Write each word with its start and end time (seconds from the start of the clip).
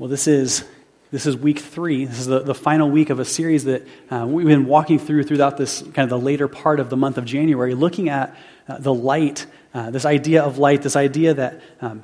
Well, 0.00 0.08
this 0.08 0.26
is, 0.26 0.64
this 1.10 1.26
is 1.26 1.36
week 1.36 1.58
three. 1.58 2.06
This 2.06 2.20
is 2.20 2.26
the, 2.26 2.38
the 2.40 2.54
final 2.54 2.90
week 2.90 3.10
of 3.10 3.20
a 3.20 3.24
series 3.26 3.64
that 3.64 3.86
uh, 4.10 4.26
we've 4.26 4.46
been 4.46 4.64
walking 4.64 4.98
through 4.98 5.24
throughout 5.24 5.58
this 5.58 5.82
kind 5.82 5.98
of 5.98 6.08
the 6.08 6.18
later 6.18 6.48
part 6.48 6.80
of 6.80 6.88
the 6.88 6.96
month 6.96 7.18
of 7.18 7.26
January, 7.26 7.74
looking 7.74 8.08
at 8.08 8.34
uh, 8.66 8.78
the 8.78 8.94
light, 8.94 9.44
uh, 9.74 9.90
this 9.90 10.06
idea 10.06 10.42
of 10.42 10.56
light, 10.56 10.80
this 10.80 10.96
idea 10.96 11.34
that, 11.34 11.60
um, 11.82 12.02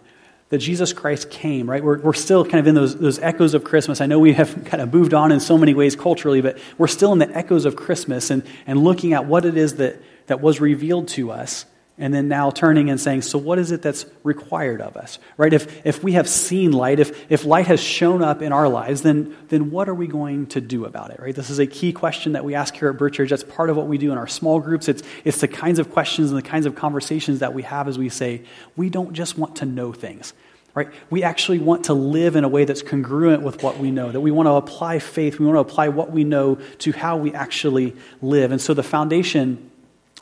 that 0.51 0.59
Jesus 0.59 0.93
Christ 0.93 1.31
came, 1.31 1.71
right? 1.71 1.83
We're, 1.83 1.99
we're 2.01 2.13
still 2.13 2.45
kind 2.45 2.59
of 2.59 2.67
in 2.67 2.75
those, 2.75 2.99
those 2.99 3.19
echoes 3.21 3.55
of 3.55 3.65
Christmas. 3.65 4.03
I 4.03 4.05
know 4.05 4.19
we 4.19 4.35
have 4.35 4.67
kind 4.67 4.83
of 4.83 4.93
moved 4.93 5.15
on 5.15 5.33
in 5.33 5.41
so 5.41 5.57
many 5.57 5.73
ways 5.73 5.97
culturally, 5.97 6.43
but 6.43 6.59
we're 6.77 6.89
still 6.89 7.15
in 7.15 7.19
the 7.19 7.31
echoes 7.35 7.65
of 7.65 7.77
Christmas 7.77 8.29
and, 8.29 8.43
and 8.67 8.85
looking 8.85 9.15
at 9.15 9.25
what 9.25 9.47
it 9.47 9.57
is 9.57 9.77
that, 9.77 10.03
that 10.27 10.43
was 10.43 10.61
revealed 10.61 11.09
to 11.09 11.31
us 11.31 11.65
and 11.99 12.13
then 12.13 12.29
now 12.29 12.51
turning 12.51 12.91
and 12.91 13.01
saying, 13.01 13.23
so 13.23 13.39
what 13.39 13.59
is 13.59 13.71
it 13.71 13.81
that's 13.81 14.05
required 14.23 14.83
of 14.83 14.97
us? 14.99 15.19
Right? 15.39 15.53
If, 15.53 15.87
if 15.87 16.05
we 16.05 16.13
have 16.13 16.29
seen 16.29 16.73
light, 16.73 17.01
if, 17.01 17.31
if 17.31 17.47
light 17.47 17.69
has 17.69 17.81
shown 17.81 18.23
up 18.23 18.43
in 18.43 18.53
our 18.53 18.69
lives, 18.69 19.01
then, 19.01 19.35
then 19.49 19.71
what 19.71 19.89
are 19.89 19.95
we 19.95 20.07
going 20.07 20.47
to 20.49 20.61
do 20.61 20.85
about 20.85 21.11
it? 21.11 21.21
Right? 21.21 21.35
This 21.35 21.49
is 21.49 21.59
a 21.59 21.67
key 21.67 21.93
question 21.93 22.33
that 22.33 22.45
we 22.45 22.55
ask 22.55 22.75
here 22.75 22.91
at 22.91 23.13
Church. 23.13 23.31
That's 23.31 23.45
part 23.45 23.71
of 23.71 23.77
what 23.79 23.87
we 23.87 23.97
do 23.97 24.13
in 24.13 24.19
our 24.19 24.27
small 24.27 24.61
groups. 24.61 24.89
It's, 24.89 25.03
it's 25.25 25.41
the 25.41 25.49
kinds 25.49 25.79
of 25.79 25.91
questions 25.91 26.31
and 26.31 26.39
the 26.39 26.47
kinds 26.47 26.67
of 26.67 26.75
conversations 26.75 27.39
that 27.39 27.55
we 27.55 27.63
have 27.63 27.89
as 27.89 27.97
we 27.97 28.11
say, 28.11 28.43
we 28.77 28.91
don't 28.91 29.15
just 29.15 29.39
want 29.39 29.57
to 29.57 29.65
know 29.65 29.93
things. 29.93 30.35
Right? 30.75 30.91
We 31.09 31.23
actually 31.23 31.61
want 31.61 31.85
to 31.85 31.95
live 31.95 32.37
in 32.37 32.45
a 32.45 32.49
way 32.49 32.67
that's 32.67 32.83
congruent 32.83 33.43
with 33.43 33.63
what 33.63 33.79
we 33.79 33.91
know, 33.91 34.13
that 34.13 34.21
we 34.21 34.31
want 34.31 34.49
to 34.49 34.53
apply 34.53 34.99
faith, 34.99 35.39
we 35.39 35.47
want 35.47 35.57
to 35.57 35.61
apply 35.61 35.89
what 35.89 36.11
we 36.11 36.25
know 36.25 36.57
to 36.81 36.93
how 36.93 37.17
we 37.17 37.33
actually 37.33 37.97
live. 38.21 38.53
And 38.53 38.61
so 38.61 38.75
the 38.75 38.83
foundation 38.83 39.71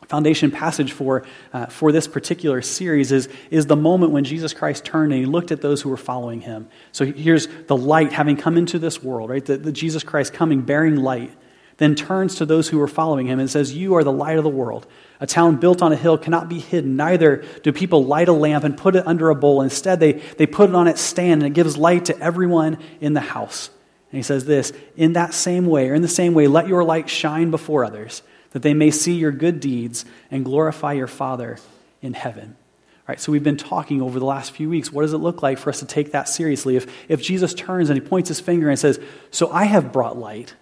foundation 0.09 0.51
passage 0.51 0.93
for, 0.93 1.25
uh, 1.53 1.67
for 1.67 1.93
this 1.93 2.07
particular 2.07 2.63
series 2.63 3.13
is, 3.13 3.29
is 3.51 3.67
the 3.67 3.77
moment 3.77 4.13
when 4.13 4.25
Jesus 4.25 4.53
Christ 4.53 4.85
turned 4.85 5.13
and 5.13 5.21
he 5.21 5.27
looked 5.27 5.53
at 5.53 5.61
those 5.61 5.83
who 5.83 5.89
were 5.89 5.97
following 5.97 6.41
him. 6.41 6.69
So 6.93 7.05
here's 7.05 7.47
the 7.67 7.77
light 7.77 8.13
having 8.13 8.37
come 8.37 8.57
into 8.57 8.79
this 8.79 9.03
world, 9.03 9.31
right? 9.31 9.45
The, 9.45 9.57
the 9.57 9.73
Jesus 9.73 10.03
Christ 10.03 10.33
coming, 10.33 10.63
bearing 10.63 10.97
light, 10.97 11.33
then 11.79 11.95
turns 11.95 12.37
to 12.37 12.47
those 12.47 12.69
who 12.69 12.79
were 12.79 12.89
following 12.89 13.27
him 13.27 13.41
and 13.41 13.51
says, 13.51 13.75
You 13.75 13.95
are 13.95 14.05
the 14.05 14.13
light 14.13 14.39
of 14.39 14.45
the 14.45 14.51
world. 14.51 14.87
A 15.21 15.27
town 15.27 15.57
built 15.57 15.83
on 15.83 15.93
a 15.93 15.97
hill 15.97 16.17
cannot 16.17 16.49
be 16.49 16.61
hidden. 16.61 16.97
Neither 16.97 17.45
do 17.63 17.73
people 17.73 18.05
light 18.05 18.29
a 18.29 18.33
lamp 18.33 18.65
and 18.65 18.77
put 18.77 18.95
it 18.95 19.07
under 19.07 19.31
a 19.31 19.35
bowl. 19.35 19.63
Instead, 19.63 19.99
they, 19.99 20.13
they 20.13 20.47
put 20.47 20.69
it 20.69 20.77
on 20.77 20.87
its 20.87 21.01
stand 21.01 21.43
and 21.43 21.51
it 21.51 21.55
gives 21.55 21.77
light 21.77 22.05
to 22.07 22.19
everyone 22.21 22.79
in 23.01 23.15
the 23.15 23.21
house. 23.21 23.71
And 24.13 24.19
he 24.19 24.23
says 24.23 24.45
this 24.45 24.73
In 24.97 25.15
that 25.15 25.35
same 25.35 25.67
way, 25.67 25.89
or 25.89 25.95
in 25.95 26.03
the 26.03 26.09
same 26.09 26.35
way, 26.35 26.47
let 26.47 26.69
your 26.69 26.85
light 26.85 27.11
shine 27.11 27.51
before 27.51 27.85
others 27.85 28.23
that 28.55 28.63
they 28.63 28.73
may 28.73 28.91
see 28.91 29.15
your 29.15 29.33
good 29.33 29.61
deeds 29.61 30.05
and 30.31 30.45
glorify 30.45 30.95
your 30.95 31.09
Father 31.09 31.59
in 32.01 32.15
heaven. 32.15 32.57
All 32.57 33.03
right, 33.09 33.21
so 33.21 33.33
we've 33.33 33.43
been 33.43 33.59
talking 33.59 34.01
over 34.01 34.19
the 34.19 34.25
last 34.25 34.53
few 34.53 34.71
weeks. 34.71 34.91
What 34.91 35.03
does 35.03 35.13
it 35.13 35.19
look 35.19 35.43
like 35.43 35.59
for 35.59 35.71
us 35.71 35.81
to 35.81 35.87
take 35.87 36.13
that 36.13 36.29
seriously? 36.29 36.77
If, 36.77 36.87
if 37.11 37.21
Jesus 37.21 37.53
turns 37.53 37.91
and 37.91 38.01
he 38.01 38.09
points 38.09 38.29
his 38.29 38.41
finger 38.41 38.71
and 38.71 38.79
says, 38.79 38.99
So 39.31 39.51
I 39.51 39.65
have 39.65 39.93
brought 39.93 40.17
light 40.17 40.55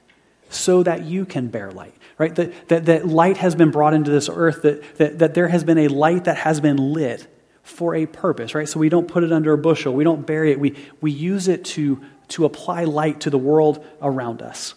so 0.49 0.83
that 0.83 1.05
you 1.05 1.25
can 1.25 1.49
bear 1.49 1.71
light, 1.71 1.95
right? 2.19 2.35
That, 2.35 2.69
that, 2.69 2.87
that 2.87 3.07
light 3.07 3.37
has 3.37 3.55
been 3.55 3.71
brought 3.71 3.95
into 3.95 4.11
this 4.11 4.29
earth, 4.33 4.63
that, 4.63 4.97
that, 4.97 5.19
that 5.19 5.35
there 5.35 5.49
has 5.49 5.63
been 5.63 5.79
a 5.79 5.89
light 5.89 6.25
that 6.25 6.39
has 6.39 6.61
been 6.61 6.79
lit 6.79 7.29
for 7.63 7.95
a 7.95 8.07
purpose, 8.07 8.55
right? 8.55 8.69
So 8.69 8.81
we 8.81 8.89
don't 8.89 9.07
put 9.07 9.23
it 9.23 9.33
under 9.33 9.53
a 9.53 9.59
bushel, 9.59 9.95
we 9.95 10.03
don't 10.03 10.27
bury 10.27 10.51
it, 10.51 10.59
we, 10.59 10.75
we 11.01 11.13
use 11.13 11.47
it 11.47 11.65
to, 11.67 12.01
to 12.29 12.45
apply 12.45 12.85
light 12.85 13.21
to 13.21 13.31
the 13.31 13.39
world 13.39 13.85
around 14.01 14.43
us. 14.43 14.75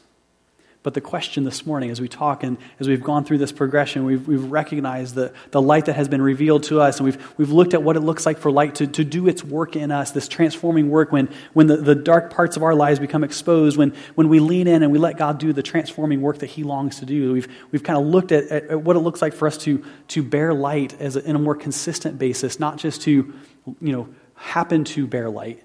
But 0.86 0.94
the 0.94 1.02
question 1.02 1.46
this 1.46 1.66
morning, 1.66 1.90
as 1.90 2.00
we 2.00 2.08
talk 2.08 2.44
and 2.44 2.60
as 2.80 2.88
we've 2.88 3.02
gone 3.02 3.26
through 3.26 3.40
this 3.40 3.52
progression, 3.52 4.06
we've, 4.06 4.28
we've 4.28 4.52
recognized 4.52 5.16
the, 5.16 5.34
the 5.50 5.60
light 5.60 5.86
that 5.86 5.96
has 5.96 6.08
been 6.08 6.22
revealed 6.22 6.62
to 6.66 6.80
us, 6.80 7.00
and 7.00 7.06
we've, 7.06 7.38
we've 7.40 7.50
looked 7.50 7.74
at 7.74 7.82
what 7.82 7.96
it 7.96 8.02
looks 8.02 8.24
like 8.24 8.38
for 8.38 8.52
light 8.52 8.76
to, 8.76 8.86
to 8.86 9.04
do 9.04 9.28
its 9.28 9.44
work 9.44 9.76
in 9.76 9.90
us, 9.90 10.12
this 10.12 10.28
transforming 10.28 10.92
work 10.92 11.12
when, 11.12 11.28
when 11.54 11.66
the, 11.66 11.78
the 11.78 11.96
dark 11.96 12.32
parts 12.32 12.56
of 12.56 12.62
our 12.62 12.76
lives 12.76 13.00
become 13.00 13.24
exposed, 13.24 13.78
when, 13.78 13.96
when 14.14 14.30
we 14.30 14.40
lean 14.40 14.68
in 14.68 14.84
and 14.84 14.92
we 14.92 15.00
let 15.00 15.18
God 15.18 15.40
do 15.40 15.54
the 15.54 15.64
transforming 15.64 16.22
work 16.22 16.38
that 16.38 16.52
He 16.52 16.64
longs 16.64 17.00
to 17.00 17.08
do. 17.08 17.34
We've, 17.34 17.48
we've 17.72 17.82
kind 17.82 17.98
of 17.98 18.06
looked 18.06 18.32
at, 18.32 18.44
at, 18.50 18.66
at 18.66 18.82
what 18.84 18.96
it 18.96 19.00
looks 19.00 19.24
like 19.24 19.34
for 19.34 19.48
us 19.48 19.58
to, 19.64 19.84
to 20.10 20.22
bear 20.22 20.54
light 20.54 21.02
as 21.02 21.16
a, 21.16 21.28
in 21.28 21.36
a 21.36 21.40
more 21.40 21.56
consistent 21.56 22.20
basis, 22.20 22.60
not 22.60 22.78
just 22.78 23.02
to 23.02 23.34
you 23.82 23.92
know, 23.92 24.08
happen 24.36 24.84
to 24.84 25.08
bear 25.08 25.32
light 25.32 25.65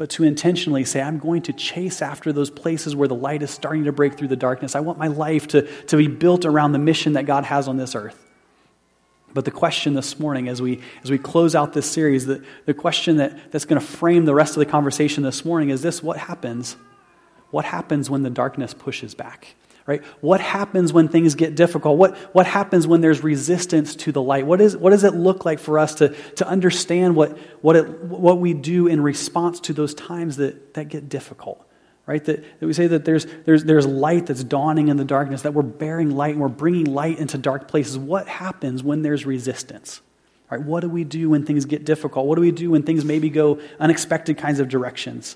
but 0.00 0.08
to 0.08 0.24
intentionally 0.24 0.82
say, 0.82 1.02
I'm 1.02 1.18
going 1.18 1.42
to 1.42 1.52
chase 1.52 2.00
after 2.00 2.32
those 2.32 2.48
places 2.48 2.96
where 2.96 3.06
the 3.06 3.14
light 3.14 3.42
is 3.42 3.50
starting 3.50 3.84
to 3.84 3.92
break 3.92 4.14
through 4.14 4.28
the 4.28 4.34
darkness. 4.34 4.74
I 4.74 4.80
want 4.80 4.98
my 4.98 5.08
life 5.08 5.48
to, 5.48 5.70
to 5.88 5.96
be 5.98 6.06
built 6.06 6.46
around 6.46 6.72
the 6.72 6.78
mission 6.78 7.12
that 7.12 7.26
God 7.26 7.44
has 7.44 7.68
on 7.68 7.76
this 7.76 7.94
earth. 7.94 8.18
But 9.34 9.44
the 9.44 9.50
question 9.50 9.92
this 9.92 10.18
morning, 10.18 10.48
as 10.48 10.62
we, 10.62 10.80
as 11.04 11.10
we 11.10 11.18
close 11.18 11.54
out 11.54 11.74
this 11.74 11.84
series, 11.84 12.24
the, 12.24 12.42
the 12.64 12.72
question 12.72 13.18
that, 13.18 13.52
that's 13.52 13.66
going 13.66 13.78
to 13.78 13.86
frame 13.86 14.24
the 14.24 14.32
rest 14.32 14.56
of 14.56 14.60
the 14.60 14.64
conversation 14.64 15.22
this 15.22 15.44
morning 15.44 15.68
is 15.68 15.82
this 15.82 16.02
what 16.02 16.16
happens? 16.16 16.78
What 17.50 17.66
happens 17.66 18.08
when 18.08 18.22
the 18.22 18.30
darkness 18.30 18.72
pushes 18.72 19.14
back? 19.14 19.54
Right? 19.90 20.04
What 20.20 20.40
happens 20.40 20.92
when 20.92 21.08
things 21.08 21.34
get 21.34 21.56
difficult? 21.56 21.98
What, 21.98 22.16
what 22.32 22.46
happens 22.46 22.86
when 22.86 23.00
there's 23.00 23.24
resistance 23.24 23.96
to 23.96 24.12
the 24.12 24.22
light? 24.22 24.46
What, 24.46 24.60
is, 24.60 24.76
what 24.76 24.90
does 24.90 25.02
it 25.02 25.14
look 25.14 25.44
like 25.44 25.58
for 25.58 25.80
us 25.80 25.96
to, 25.96 26.10
to 26.36 26.46
understand 26.46 27.16
what, 27.16 27.36
what, 27.60 27.74
it, 27.74 28.04
what 28.04 28.38
we 28.38 28.54
do 28.54 28.86
in 28.86 29.02
response 29.02 29.58
to 29.62 29.72
those 29.72 29.92
times 29.92 30.36
that, 30.36 30.74
that 30.74 30.90
get 30.90 31.08
difficult? 31.08 31.66
Right? 32.06 32.24
That, 32.24 32.60
that 32.60 32.66
we 32.66 32.72
say 32.72 32.86
that 32.86 33.04
there's, 33.04 33.26
there's, 33.46 33.64
there's 33.64 33.84
light 33.84 34.26
that's 34.26 34.44
dawning 34.44 34.86
in 34.86 34.96
the 34.96 35.04
darkness, 35.04 35.42
that 35.42 35.54
we're 35.54 35.62
bearing 35.62 36.10
light 36.12 36.34
and 36.34 36.40
we're 36.40 36.46
bringing 36.46 36.84
light 36.84 37.18
into 37.18 37.36
dark 37.36 37.66
places. 37.66 37.98
What 37.98 38.28
happens 38.28 38.84
when 38.84 39.02
there's 39.02 39.26
resistance? 39.26 40.02
Right? 40.52 40.62
What 40.62 40.82
do 40.82 40.88
we 40.88 41.02
do 41.02 41.30
when 41.30 41.44
things 41.44 41.64
get 41.64 41.84
difficult? 41.84 42.26
What 42.26 42.36
do 42.36 42.42
we 42.42 42.52
do 42.52 42.70
when 42.70 42.84
things 42.84 43.04
maybe 43.04 43.28
go 43.28 43.58
unexpected 43.80 44.38
kinds 44.38 44.60
of 44.60 44.68
directions? 44.68 45.34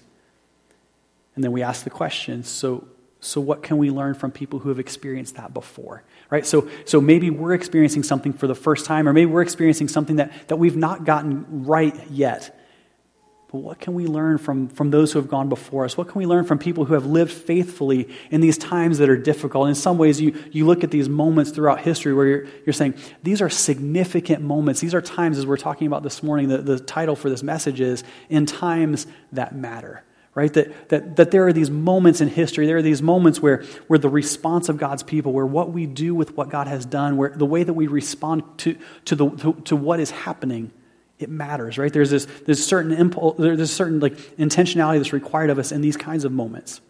And 1.34 1.42
then 1.42 1.50
we 1.50 1.64
ask 1.64 1.82
the 1.82 1.90
question 1.90 2.44
so, 2.44 2.86
so, 3.24 3.40
what 3.40 3.62
can 3.62 3.78
we 3.78 3.90
learn 3.90 4.14
from 4.14 4.30
people 4.30 4.58
who 4.58 4.68
have 4.68 4.78
experienced 4.78 5.36
that 5.36 5.54
before? 5.54 6.02
Right? 6.28 6.44
So, 6.44 6.68
so 6.84 7.00
maybe 7.00 7.30
we're 7.30 7.54
experiencing 7.54 8.02
something 8.02 8.34
for 8.34 8.46
the 8.46 8.54
first 8.54 8.84
time, 8.84 9.08
or 9.08 9.12
maybe 9.12 9.30
we're 9.30 9.42
experiencing 9.42 9.88
something 9.88 10.16
that, 10.16 10.48
that 10.48 10.56
we've 10.56 10.76
not 10.76 11.04
gotten 11.04 11.64
right 11.64 11.94
yet. 12.10 12.60
But 13.50 13.58
what 13.60 13.80
can 13.80 13.94
we 13.94 14.06
learn 14.06 14.36
from, 14.38 14.68
from 14.68 14.90
those 14.90 15.12
who 15.12 15.20
have 15.20 15.28
gone 15.28 15.48
before 15.48 15.84
us? 15.84 15.96
What 15.96 16.08
can 16.08 16.18
we 16.18 16.26
learn 16.26 16.44
from 16.44 16.58
people 16.58 16.84
who 16.84 16.94
have 16.94 17.06
lived 17.06 17.32
faithfully 17.32 18.08
in 18.30 18.40
these 18.40 18.58
times 18.58 18.98
that 18.98 19.08
are 19.08 19.16
difficult? 19.16 19.68
In 19.68 19.74
some 19.74 19.96
ways, 19.96 20.20
you, 20.20 20.36
you 20.50 20.66
look 20.66 20.84
at 20.84 20.90
these 20.90 21.08
moments 21.08 21.50
throughout 21.50 21.80
history 21.80 22.12
where 22.12 22.26
you're, 22.26 22.46
you're 22.66 22.72
saying, 22.72 22.94
these 23.22 23.40
are 23.40 23.48
significant 23.48 24.42
moments. 24.42 24.80
These 24.80 24.92
are 24.92 25.00
times, 25.00 25.38
as 25.38 25.46
we're 25.46 25.56
talking 25.56 25.86
about 25.86 26.02
this 26.02 26.22
morning, 26.22 26.48
the, 26.48 26.58
the 26.58 26.78
title 26.78 27.16
for 27.16 27.30
this 27.30 27.42
message 27.42 27.80
is 27.80 28.04
In 28.28 28.44
Times 28.44 29.06
That 29.32 29.54
Matter 29.54 30.02
right? 30.34 30.52
That, 30.52 30.88
that, 30.88 31.16
that 31.16 31.30
there 31.30 31.46
are 31.46 31.52
these 31.52 31.70
moments 31.70 32.20
in 32.20 32.28
history, 32.28 32.66
there 32.66 32.76
are 32.76 32.82
these 32.82 33.02
moments 33.02 33.40
where, 33.40 33.62
where 33.86 33.98
the 33.98 34.08
response 34.08 34.68
of 34.68 34.78
God's 34.78 35.02
people, 35.02 35.32
where 35.32 35.46
what 35.46 35.70
we 35.70 35.86
do 35.86 36.14
with 36.14 36.36
what 36.36 36.50
God 36.50 36.66
has 36.66 36.84
done, 36.84 37.16
where 37.16 37.30
the 37.30 37.46
way 37.46 37.62
that 37.62 37.74
we 37.74 37.86
respond 37.86 38.42
to, 38.58 38.76
to, 39.06 39.14
the, 39.14 39.30
to, 39.30 39.52
to 39.66 39.76
what 39.76 40.00
is 40.00 40.10
happening, 40.10 40.72
it 41.18 41.30
matters, 41.30 41.78
right? 41.78 41.92
There's 41.92 42.10
this, 42.10 42.26
this 42.46 42.66
certain 42.66 42.92
impulse, 42.92 43.36
there's 43.38 43.60
a 43.60 43.66
certain 43.66 44.00
like 44.00 44.16
intentionality 44.36 44.98
that's 44.98 45.12
required 45.12 45.50
of 45.50 45.58
us 45.58 45.70
in 45.70 45.80
these 45.80 45.96
kinds 45.96 46.24
of 46.24 46.32
moments. 46.32 46.80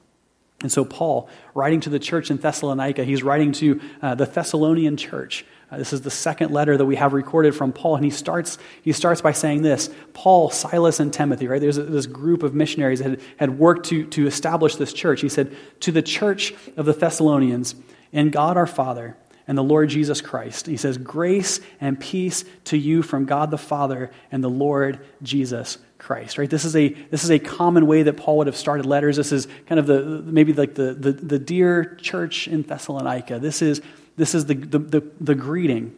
And 0.62 0.72
so, 0.72 0.84
Paul, 0.84 1.28
writing 1.52 1.80
to 1.80 1.90
the 1.90 1.98
church 1.98 2.30
in 2.30 2.38
Thessalonica, 2.38 3.04
he's 3.04 3.22
writing 3.22 3.52
to 3.52 3.80
uh, 4.00 4.14
the 4.14 4.24
Thessalonian 4.24 4.96
church. 4.96 5.44
Uh, 5.70 5.78
this 5.78 5.92
is 5.92 6.02
the 6.02 6.10
second 6.10 6.52
letter 6.52 6.76
that 6.76 6.84
we 6.84 6.96
have 6.96 7.12
recorded 7.12 7.54
from 7.54 7.72
Paul, 7.72 7.96
and 7.96 8.04
he 8.04 8.10
starts, 8.10 8.58
he 8.82 8.92
starts 8.92 9.20
by 9.20 9.32
saying 9.32 9.62
this 9.62 9.90
Paul, 10.12 10.50
Silas, 10.50 11.00
and 11.00 11.12
Timothy, 11.12 11.48
right? 11.48 11.60
There's 11.60 11.78
a, 11.78 11.84
this 11.84 12.06
group 12.06 12.42
of 12.42 12.54
missionaries 12.54 13.00
that 13.00 13.10
had, 13.10 13.20
had 13.38 13.58
worked 13.58 13.86
to, 13.86 14.06
to 14.06 14.26
establish 14.26 14.76
this 14.76 14.92
church. 14.92 15.20
He 15.20 15.28
said, 15.28 15.56
To 15.80 15.92
the 15.92 16.02
church 16.02 16.54
of 16.76 16.86
the 16.86 16.92
Thessalonians, 16.92 17.74
in 18.12 18.30
God 18.30 18.56
our 18.56 18.66
Father 18.66 19.16
and 19.46 19.58
the 19.58 19.62
Lord 19.62 19.90
Jesus 19.90 20.20
Christ. 20.20 20.66
He 20.66 20.76
says, 20.76 20.96
Grace 20.96 21.60
and 21.80 21.98
peace 22.00 22.44
to 22.64 22.78
you 22.78 23.02
from 23.02 23.26
God 23.26 23.50
the 23.50 23.58
Father 23.58 24.10
and 24.32 24.42
the 24.42 24.48
Lord 24.48 25.00
Jesus 25.22 25.78
Christ, 25.98 26.38
right? 26.38 26.48
This 26.48 26.64
is 26.64 26.76
a, 26.76 26.88
this 26.88 27.24
is 27.24 27.30
a 27.30 27.38
common 27.38 27.86
way 27.86 28.04
that 28.04 28.16
Paul 28.16 28.38
would 28.38 28.46
have 28.46 28.56
started 28.56 28.86
letters. 28.86 29.16
This 29.16 29.32
is 29.32 29.48
kind 29.66 29.78
of 29.78 29.86
the, 29.86 30.02
maybe 30.24 30.52
like 30.52 30.74
the, 30.74 30.94
the, 30.94 31.12
the 31.12 31.38
dear 31.38 31.96
church 32.00 32.48
in 32.48 32.62
Thessalonica. 32.62 33.38
This 33.38 33.60
is, 33.60 33.82
this 34.16 34.34
is 34.34 34.46
the, 34.46 34.54
the, 34.54 34.78
the, 34.78 35.10
the 35.20 35.34
greeting. 35.34 35.94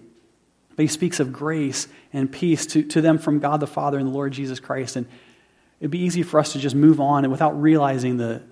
But 0.74 0.82
he 0.82 0.88
speaks 0.88 1.20
of 1.20 1.32
grace 1.32 1.88
and 2.12 2.30
peace 2.30 2.66
to, 2.66 2.82
to 2.82 3.00
them 3.00 3.18
from 3.18 3.38
God 3.38 3.60
the 3.60 3.66
Father 3.66 3.98
and 3.98 4.06
the 4.06 4.12
Lord 4.12 4.32
Jesus 4.32 4.60
Christ. 4.60 4.96
And 4.96 5.06
it'd 5.80 5.90
be 5.90 6.00
easy 6.00 6.22
for 6.22 6.38
us 6.38 6.52
to 6.52 6.58
just 6.58 6.74
move 6.74 7.00
on 7.00 7.24
and 7.24 7.32
without 7.32 7.60
realizing 7.60 8.18
the, 8.18 8.42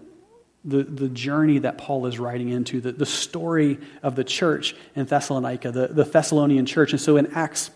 the, 0.65 0.83
the 0.83 1.09
journey 1.09 1.59
that 1.59 1.77
Paul 1.77 2.07
is 2.07 2.19
writing 2.19 2.49
into, 2.49 2.81
the, 2.81 2.93
the 2.93 3.07
story 3.07 3.79
of 4.03 4.17
the 4.17 4.25
church 4.25 4.75
in 4.97 5.05
Thessalonica, 5.05 5.71
the, 5.71 5.89
the 5.89 6.05
Thessalonian 6.05 6.65
church. 6.65 6.93
And 6.93 7.01
so 7.01 7.19
in 7.19 7.27
Acts, 7.35 7.71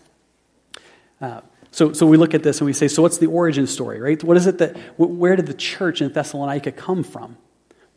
uh, 1.21 1.41
so, 1.71 1.93
so 1.93 2.07
we 2.07 2.17
look 2.17 2.33
at 2.33 2.41
this 2.41 2.59
and 2.59 2.65
we 2.65 2.73
say, 2.73 2.87
so 2.87 3.03
what's 3.03 3.19
the 3.19 3.27
origin 3.27 3.67
story, 3.67 4.01
right? 4.01 4.23
What 4.23 4.37
is 4.37 4.47
it 4.47 4.57
that, 4.57 4.75
where 4.97 5.35
did 5.35 5.45
the 5.45 5.53
church 5.53 6.01
in 6.01 6.11
Thessalonica 6.11 6.71
come 6.71 7.03
from? 7.03 7.37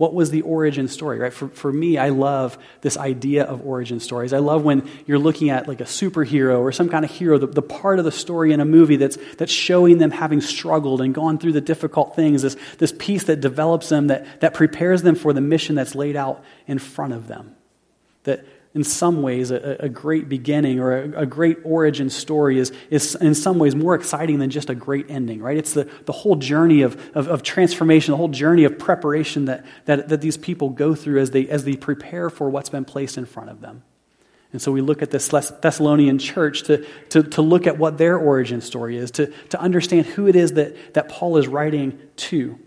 What 0.02 0.14
was 0.14 0.32
the 0.32 0.42
origin 0.42 0.88
story, 0.88 1.20
right? 1.20 1.32
For, 1.32 1.46
for 1.46 1.72
me, 1.72 1.96
I 1.96 2.08
love 2.08 2.58
this 2.80 2.96
idea 2.96 3.44
of 3.44 3.64
origin 3.64 4.00
stories. 4.00 4.32
I 4.32 4.38
love 4.38 4.64
when 4.64 4.90
you're 5.06 5.16
looking 5.16 5.48
at 5.48 5.68
like 5.68 5.80
a 5.80 5.84
superhero 5.84 6.58
or 6.58 6.72
some 6.72 6.88
kind 6.88 7.04
of 7.04 7.10
hero, 7.12 7.38
the, 7.38 7.46
the 7.46 7.62
part 7.62 8.00
of 8.00 8.04
the 8.04 8.10
story 8.10 8.52
in 8.52 8.58
a 8.58 8.64
movie 8.64 8.96
that's, 8.96 9.16
that's 9.36 9.52
showing 9.52 9.98
them 9.98 10.10
having 10.10 10.40
struggled 10.40 11.02
and 11.02 11.14
gone 11.14 11.38
through 11.38 11.52
the 11.52 11.60
difficult 11.60 12.16
things, 12.16 12.42
this, 12.42 12.56
this 12.78 12.92
piece 12.98 13.22
that 13.26 13.40
develops 13.40 13.90
them, 13.90 14.08
that, 14.08 14.40
that 14.40 14.54
prepares 14.54 15.02
them 15.02 15.14
for 15.14 15.32
the 15.32 15.40
mission 15.40 15.76
that's 15.76 15.94
laid 15.94 16.16
out 16.16 16.42
in 16.66 16.80
front 16.80 17.12
of 17.12 17.28
them. 17.28 17.54
That 18.24 18.44
in 18.74 18.84
some 18.84 19.20
ways, 19.20 19.50
a, 19.50 19.76
a 19.80 19.88
great 19.88 20.28
beginning 20.28 20.80
or 20.80 20.96
a, 20.96 21.22
a, 21.22 21.26
great 21.26 21.58
origin 21.62 22.08
story 22.08 22.58
is, 22.58 22.72
is 22.88 23.14
in 23.16 23.34
some 23.34 23.58
ways 23.58 23.74
more 23.74 23.94
exciting 23.94 24.38
than 24.38 24.48
just 24.48 24.70
a 24.70 24.74
great 24.74 25.10
ending, 25.10 25.42
right? 25.42 25.58
It's 25.58 25.74
the, 25.74 25.90
the 26.06 26.12
whole 26.12 26.36
journey 26.36 26.80
of, 26.80 26.98
of, 27.14 27.28
of, 27.28 27.42
transformation, 27.42 28.12
the 28.12 28.16
whole 28.16 28.28
journey 28.28 28.64
of 28.64 28.78
preparation 28.78 29.44
that, 29.44 29.66
that, 29.84 30.08
that 30.08 30.22
these 30.22 30.38
people 30.38 30.70
go 30.70 30.94
through 30.94 31.20
as 31.20 31.32
they, 31.32 31.46
as 31.48 31.64
they 31.64 31.76
prepare 31.76 32.30
for 32.30 32.48
what's 32.48 32.70
been 32.70 32.86
placed 32.86 33.18
in 33.18 33.26
front 33.26 33.50
of 33.50 33.60
them. 33.60 33.82
And 34.52 34.60
so 34.60 34.72
we 34.72 34.80
look 34.80 35.02
at 35.02 35.10
this 35.10 35.28
Thessalonian 35.28 36.18
church 36.18 36.62
to, 36.64 36.86
to, 37.10 37.22
to 37.22 37.42
look 37.42 37.66
at 37.66 37.78
what 37.78 37.98
their 37.98 38.16
origin 38.16 38.62
story 38.62 38.96
is, 38.96 39.10
to, 39.12 39.26
to 39.48 39.60
understand 39.60 40.06
who 40.06 40.28
it 40.28 40.36
is 40.36 40.52
that, 40.52 40.94
that 40.94 41.08
Paul 41.10 41.36
is 41.36 41.46
writing 41.46 41.98
to. 42.16 42.58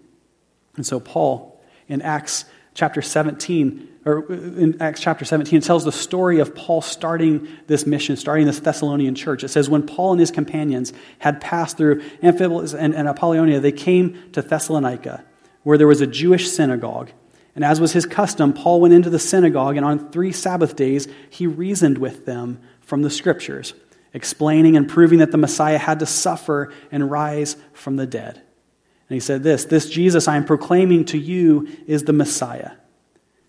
And 0.75 0.85
so, 0.85 0.99
Paul, 0.99 1.61
in 1.87 2.01
Acts 2.01 2.45
chapter 2.73 3.01
17, 3.01 3.87
or 4.05 4.31
uh, 4.31 4.35
in 4.35 4.81
Acts 4.81 5.01
chapter 5.01 5.25
17, 5.25 5.59
it 5.59 5.63
tells 5.63 5.83
the 5.83 5.91
story 5.91 6.39
of 6.39 6.55
Paul 6.55 6.81
starting 6.81 7.47
this 7.67 7.85
mission, 7.85 8.15
starting 8.15 8.45
this 8.45 8.59
Thessalonian 8.59 9.15
church. 9.15 9.43
It 9.43 9.49
says, 9.49 9.69
When 9.69 9.85
Paul 9.85 10.11
and 10.11 10.19
his 10.19 10.31
companions 10.31 10.93
had 11.19 11.41
passed 11.41 11.77
through 11.77 12.01
Amphipolis 12.21 12.73
and, 12.77 12.95
and 12.95 13.07
Apollonia, 13.07 13.59
they 13.59 13.71
came 13.71 14.31
to 14.33 14.41
Thessalonica, 14.41 15.25
where 15.63 15.77
there 15.77 15.87
was 15.87 16.01
a 16.01 16.07
Jewish 16.07 16.49
synagogue. 16.49 17.11
And 17.55 17.63
as 17.63 17.79
was 17.79 17.93
his 17.93 18.05
custom, 18.05 18.53
Paul 18.53 18.81
went 18.81 18.93
into 18.93 19.09
the 19.09 19.19
synagogue, 19.19 19.77
and 19.77 19.85
on 19.85 20.11
three 20.11 20.31
Sabbath 20.31 20.75
days, 20.75 21.07
he 21.29 21.47
reasoned 21.47 21.97
with 21.97 22.25
them 22.25 22.59
from 22.81 23.01
the 23.01 23.09
scriptures, 23.09 23.73
explaining 24.13 24.77
and 24.77 24.87
proving 24.87 25.19
that 25.19 25.31
the 25.31 25.37
Messiah 25.37 25.77
had 25.77 25.99
to 25.99 26.05
suffer 26.05 26.71
and 26.91 27.09
rise 27.09 27.55
from 27.73 27.95
the 27.95 28.05
dead. 28.05 28.35
And 28.35 29.13
he 29.15 29.19
said 29.19 29.41
this 29.41 29.65
This 29.65 29.89
Jesus 29.89 30.27
I 30.27 30.35
am 30.35 30.45
proclaiming 30.45 31.05
to 31.05 31.17
you 31.17 31.67
is 31.87 32.03
the 32.03 32.13
Messiah. 32.13 32.71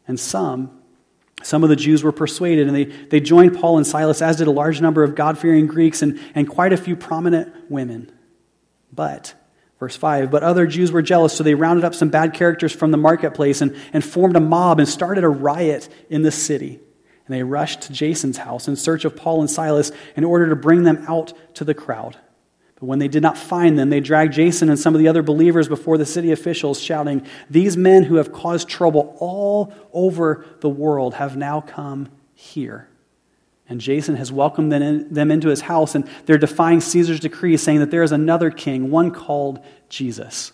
And 0.08 0.18
some, 0.18 0.82
some 1.42 1.62
of 1.62 1.68
the 1.68 1.76
Jews 1.76 2.02
were 2.02 2.12
persuaded, 2.12 2.66
and 2.66 2.76
they, 2.76 2.84
they 2.84 3.20
joined 3.20 3.58
Paul 3.58 3.76
and 3.76 3.86
Silas, 3.86 4.22
as 4.22 4.36
did 4.36 4.46
a 4.46 4.52
large 4.52 4.80
number 4.80 5.02
of 5.02 5.14
God 5.14 5.38
fearing 5.38 5.66
Greeks 5.66 6.02
and, 6.02 6.18
and 6.34 6.48
quite 6.48 6.72
a 6.72 6.76
few 6.76 6.96
prominent 6.96 7.70
women. 7.70 8.10
But, 8.92 9.34
verse 9.78 9.96
5, 9.96 10.30
but 10.30 10.42
other 10.42 10.66
Jews 10.66 10.92
were 10.92 11.02
jealous, 11.02 11.34
so 11.34 11.44
they 11.44 11.54
rounded 11.54 11.84
up 11.84 11.94
some 11.94 12.08
bad 12.08 12.34
characters 12.34 12.72
from 12.72 12.90
the 12.90 12.96
marketplace 12.96 13.60
and, 13.60 13.76
and 13.92 14.04
formed 14.04 14.36
a 14.36 14.40
mob 14.40 14.78
and 14.78 14.88
started 14.88 15.24
a 15.24 15.28
riot 15.28 15.88
in 16.08 16.22
the 16.22 16.30
city. 16.30 16.80
And 17.26 17.34
they 17.34 17.42
rushed 17.42 17.82
to 17.82 17.92
Jason's 17.92 18.38
house 18.38 18.68
in 18.68 18.76
search 18.76 19.04
of 19.04 19.16
Paul 19.16 19.40
and 19.40 19.50
Silas 19.50 19.90
in 20.14 20.24
order 20.24 20.48
to 20.48 20.56
bring 20.56 20.84
them 20.84 21.04
out 21.08 21.32
to 21.54 21.64
the 21.64 21.74
crowd. 21.74 22.16
But 22.76 22.86
when 22.86 22.98
they 22.98 23.08
did 23.08 23.22
not 23.22 23.38
find 23.38 23.78
them, 23.78 23.88
they 23.88 24.00
dragged 24.00 24.34
Jason 24.34 24.68
and 24.68 24.78
some 24.78 24.94
of 24.94 25.00
the 25.00 25.08
other 25.08 25.22
believers 25.22 25.66
before 25.66 25.96
the 25.96 26.06
city 26.06 26.30
officials, 26.30 26.80
shouting, 26.80 27.26
These 27.48 27.76
men 27.76 28.04
who 28.04 28.16
have 28.16 28.32
caused 28.32 28.68
trouble 28.68 29.16
all 29.18 29.72
over 29.92 30.44
the 30.60 30.68
world 30.68 31.14
have 31.14 31.36
now 31.36 31.62
come 31.62 32.08
here. 32.34 32.88
And 33.68 33.80
Jason 33.80 34.14
has 34.16 34.30
welcomed 34.30 34.70
them 34.70 35.30
into 35.30 35.48
his 35.48 35.62
house, 35.62 35.94
and 35.94 36.08
they're 36.26 36.38
defying 36.38 36.80
Caesar's 36.80 37.18
decree, 37.18 37.56
saying 37.56 37.80
that 37.80 37.90
there 37.90 38.04
is 38.04 38.12
another 38.12 38.50
king, 38.50 38.90
one 38.90 39.10
called 39.10 39.58
Jesus. 39.88 40.52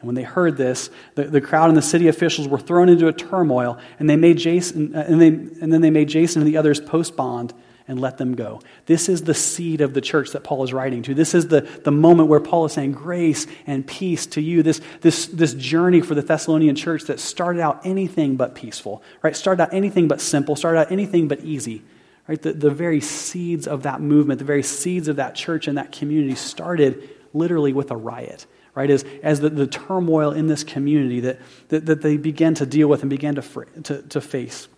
And 0.00 0.06
when 0.06 0.14
they 0.14 0.24
heard 0.24 0.58
this, 0.58 0.90
the, 1.14 1.24
the 1.24 1.40
crowd 1.40 1.70
and 1.70 1.76
the 1.78 1.82
city 1.82 2.08
officials 2.08 2.46
were 2.46 2.58
thrown 2.58 2.90
into 2.90 3.06
a 3.08 3.12
turmoil, 3.12 3.78
and 3.98 4.10
they 4.10 4.16
made 4.16 4.36
Jason, 4.36 4.94
uh, 4.94 5.04
and, 5.08 5.20
they, 5.20 5.28
and 5.28 5.72
then 5.72 5.80
they 5.80 5.88
made 5.88 6.08
Jason 6.08 6.42
and 6.42 6.46
the 6.46 6.58
others 6.58 6.80
post 6.80 7.16
bond 7.16 7.54
and 7.86 8.00
let 8.00 8.16
them 8.16 8.34
go. 8.34 8.60
This 8.86 9.08
is 9.08 9.22
the 9.22 9.34
seed 9.34 9.80
of 9.80 9.92
the 9.92 10.00
church 10.00 10.30
that 10.30 10.42
Paul 10.42 10.64
is 10.64 10.72
writing 10.72 11.02
to. 11.02 11.14
This 11.14 11.34
is 11.34 11.48
the, 11.48 11.60
the 11.60 11.90
moment 11.90 12.28
where 12.28 12.40
Paul 12.40 12.64
is 12.64 12.72
saying 12.72 12.92
grace 12.92 13.46
and 13.66 13.86
peace 13.86 14.24
to 14.26 14.40
you. 14.40 14.62
This, 14.62 14.80
this, 15.02 15.26
this 15.26 15.52
journey 15.54 16.00
for 16.00 16.14
the 16.14 16.22
Thessalonian 16.22 16.76
church 16.76 17.04
that 17.04 17.20
started 17.20 17.60
out 17.60 17.84
anything 17.84 18.36
but 18.36 18.54
peaceful, 18.54 19.02
right? 19.22 19.36
Started 19.36 19.64
out 19.64 19.74
anything 19.74 20.08
but 20.08 20.20
simple, 20.20 20.56
started 20.56 20.80
out 20.80 20.92
anything 20.92 21.28
but 21.28 21.40
easy, 21.40 21.82
right? 22.26 22.40
The, 22.40 22.54
the 22.54 22.70
very 22.70 23.00
seeds 23.02 23.66
of 23.66 23.82
that 23.82 24.00
movement, 24.00 24.38
the 24.38 24.46
very 24.46 24.62
seeds 24.62 25.08
of 25.08 25.16
that 25.16 25.34
church 25.34 25.68
and 25.68 25.76
that 25.76 25.92
community 25.92 26.36
started 26.36 27.10
literally 27.34 27.74
with 27.74 27.90
a 27.90 27.96
riot, 27.96 28.46
right? 28.74 28.88
As, 28.88 29.04
as 29.22 29.40
the, 29.40 29.50
the 29.50 29.66
turmoil 29.66 30.30
in 30.30 30.46
this 30.46 30.64
community 30.64 31.20
that, 31.20 31.38
that, 31.68 31.84
that 31.84 32.00
they 32.00 32.16
began 32.16 32.54
to 32.54 32.64
deal 32.64 32.88
with 32.88 33.02
and 33.02 33.10
began 33.10 33.34
to, 33.34 33.42
to, 33.82 34.02
to 34.02 34.20
face. 34.22 34.68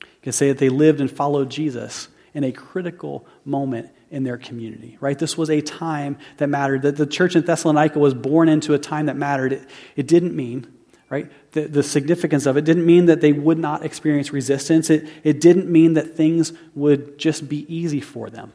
You 0.00 0.06
can 0.22 0.32
say 0.32 0.48
that 0.48 0.58
they 0.58 0.68
lived 0.68 1.00
and 1.00 1.10
followed 1.10 1.50
Jesus 1.50 2.06
in 2.34 2.44
a 2.44 2.52
critical 2.52 3.26
moment 3.44 3.90
in 4.10 4.24
their 4.24 4.38
community, 4.38 4.96
right? 5.00 5.18
This 5.18 5.36
was 5.36 5.50
a 5.50 5.60
time 5.60 6.18
that 6.38 6.48
mattered, 6.48 6.82
that 6.82 6.96
the 6.96 7.06
church 7.06 7.36
in 7.36 7.44
Thessalonica 7.44 7.98
was 7.98 8.14
born 8.14 8.48
into 8.48 8.74
a 8.74 8.78
time 8.78 9.06
that 9.06 9.16
mattered. 9.16 9.52
It, 9.52 9.68
it 9.96 10.06
didn't 10.06 10.34
mean, 10.34 10.66
right? 11.10 11.30
The, 11.52 11.62
the 11.62 11.82
significance 11.82 12.46
of 12.46 12.56
it 12.56 12.64
didn't 12.64 12.86
mean 12.86 13.06
that 13.06 13.20
they 13.20 13.32
would 13.32 13.58
not 13.58 13.84
experience 13.84 14.32
resistance. 14.32 14.90
It, 14.90 15.08
it 15.24 15.40
didn't 15.40 15.70
mean 15.70 15.94
that 15.94 16.16
things 16.16 16.52
would 16.74 17.18
just 17.18 17.48
be 17.48 17.72
easy 17.74 18.00
for 18.00 18.30
them. 18.30 18.52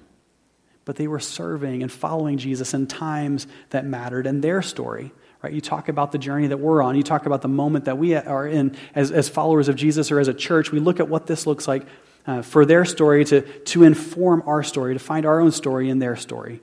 But 0.85 0.97
they 0.97 1.07
were 1.07 1.19
serving 1.19 1.81
and 1.81 1.91
following 1.91 2.37
Jesus 2.37 2.73
in 2.73 2.87
times 2.87 3.47
that 3.69 3.85
mattered. 3.85 4.27
And 4.27 4.43
their 4.43 4.61
story, 4.61 5.13
right? 5.41 5.53
You 5.53 5.61
talk 5.61 5.87
about 5.87 6.11
the 6.11 6.17
journey 6.17 6.47
that 6.47 6.57
we're 6.57 6.81
on. 6.81 6.95
You 6.95 7.03
talk 7.03 7.25
about 7.25 7.41
the 7.41 7.47
moment 7.47 7.85
that 7.85 7.97
we 7.97 8.15
are 8.15 8.47
in 8.47 8.75
as, 8.93 9.11
as 9.11 9.29
followers 9.29 9.69
of 9.69 9.75
Jesus 9.75 10.11
or 10.11 10.19
as 10.19 10.27
a 10.27 10.33
church. 10.33 10.71
We 10.71 10.79
look 10.79 10.99
at 10.99 11.07
what 11.07 11.25
this 11.25 11.47
looks 11.47 11.67
like 11.67 11.85
uh, 12.25 12.41
for 12.41 12.65
their 12.65 12.85
story 12.85 13.25
to, 13.25 13.41
to 13.41 13.83
inform 13.83 14.43
our 14.45 14.63
story, 14.63 14.93
to 14.93 14.99
find 14.99 15.25
our 15.25 15.39
own 15.39 15.51
story 15.51 15.89
in 15.89 15.99
their 15.99 16.15
story. 16.15 16.61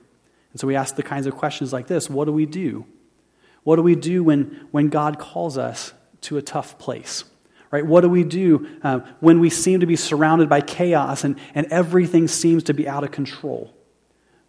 And 0.51 0.59
so 0.59 0.67
we 0.67 0.75
ask 0.75 0.95
the 0.95 1.03
kinds 1.03 1.27
of 1.27 1.35
questions 1.35 1.71
like 1.71 1.87
this 1.87 2.09
What 2.09 2.25
do 2.25 2.31
we 2.31 2.45
do? 2.45 2.85
What 3.63 3.75
do 3.75 3.83
we 3.83 3.95
do 3.95 4.23
when, 4.23 4.67
when 4.71 4.89
God 4.89 5.19
calls 5.19 5.57
us 5.57 5.93
to 6.21 6.37
a 6.37 6.41
tough 6.41 6.79
place? 6.79 7.23
Right? 7.69 7.85
What 7.85 8.01
do 8.01 8.09
we 8.09 8.23
do 8.25 8.67
uh, 8.83 8.99
when 9.21 9.39
we 9.39 9.49
seem 9.49 9.79
to 9.79 9.85
be 9.85 9.95
surrounded 9.95 10.49
by 10.49 10.59
chaos 10.59 11.23
and, 11.23 11.37
and 11.55 11.67
everything 11.67 12.27
seems 12.27 12.63
to 12.63 12.73
be 12.73 12.87
out 12.87 13.03
of 13.03 13.11
control? 13.11 13.73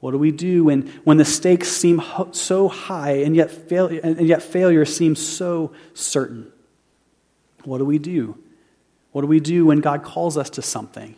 What 0.00 0.10
do 0.10 0.18
we 0.18 0.32
do 0.32 0.64
when, 0.64 0.88
when 1.04 1.18
the 1.18 1.24
stakes 1.24 1.68
seem 1.68 1.98
ho- 1.98 2.30
so 2.32 2.66
high 2.66 3.18
and 3.18 3.36
yet, 3.36 3.52
fail- 3.52 3.86
and 3.86 4.26
yet 4.26 4.42
failure 4.42 4.84
seems 4.84 5.24
so 5.24 5.72
certain? 5.94 6.50
What 7.62 7.78
do 7.78 7.84
we 7.84 7.98
do 7.98 8.36
what 9.12 9.22
do 9.22 9.26
we 9.28 9.40
do 9.40 9.66
when 9.66 9.80
God 9.80 10.02
calls 10.02 10.36
us 10.36 10.50
to 10.50 10.62
something 10.62 11.16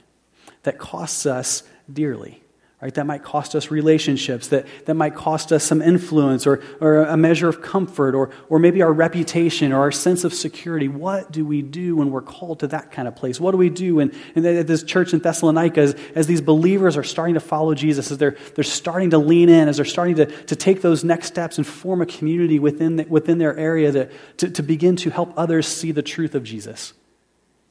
that 0.64 0.78
costs 0.78 1.26
us 1.26 1.62
dearly? 1.92 2.40
Right? 2.82 2.92
That 2.92 3.06
might 3.06 3.22
cost 3.22 3.54
us 3.54 3.70
relationships, 3.70 4.48
that, 4.48 4.66
that 4.84 4.92
might 4.92 5.14
cost 5.14 5.52
us 5.52 5.64
some 5.64 5.80
influence 5.80 6.46
or, 6.46 6.62
or 6.82 7.04
a 7.04 7.16
measure 7.16 7.48
of 7.48 7.62
comfort 7.62 8.14
or, 8.14 8.28
or 8.50 8.58
maybe 8.58 8.82
our 8.82 8.92
reputation 8.92 9.72
or 9.72 9.80
our 9.80 9.92
sense 9.92 10.22
of 10.22 10.34
security. 10.34 10.86
What 10.86 11.32
do 11.32 11.46
we 11.46 11.62
do 11.62 11.96
when 11.96 12.10
we're 12.10 12.20
called 12.20 12.60
to 12.60 12.66
that 12.66 12.90
kind 12.90 13.08
of 13.08 13.16
place? 13.16 13.40
What 13.40 13.52
do 13.52 13.56
we 13.56 13.70
do 13.70 13.94
when, 13.94 14.12
in 14.34 14.42
this 14.42 14.82
church 14.82 15.14
in 15.14 15.20
Thessalonica 15.20 15.80
as, 15.80 15.96
as 16.14 16.26
these 16.26 16.42
believers 16.42 16.98
are 16.98 17.04
starting 17.04 17.34
to 17.34 17.40
follow 17.40 17.74
Jesus, 17.74 18.10
as 18.10 18.18
they're, 18.18 18.36
they're 18.54 18.64
starting 18.64 19.10
to 19.10 19.18
lean 19.18 19.48
in, 19.48 19.68
as 19.68 19.76
they're 19.76 19.86
starting 19.86 20.16
to, 20.16 20.26
to 20.26 20.54
take 20.54 20.82
those 20.82 21.04
next 21.04 21.28
steps 21.28 21.56
and 21.56 21.66
form 21.66 22.02
a 22.02 22.06
community 22.06 22.58
within, 22.58 22.96
the, 22.96 23.04
within 23.04 23.38
their 23.38 23.56
area 23.56 23.92
to, 23.92 24.10
to, 24.36 24.50
to 24.50 24.62
begin 24.62 24.94
to 24.96 25.08
help 25.08 25.32
others 25.38 25.66
see 25.66 25.90
the 25.90 26.02
truth 26.02 26.34
of 26.34 26.44
Jesus? 26.44 26.92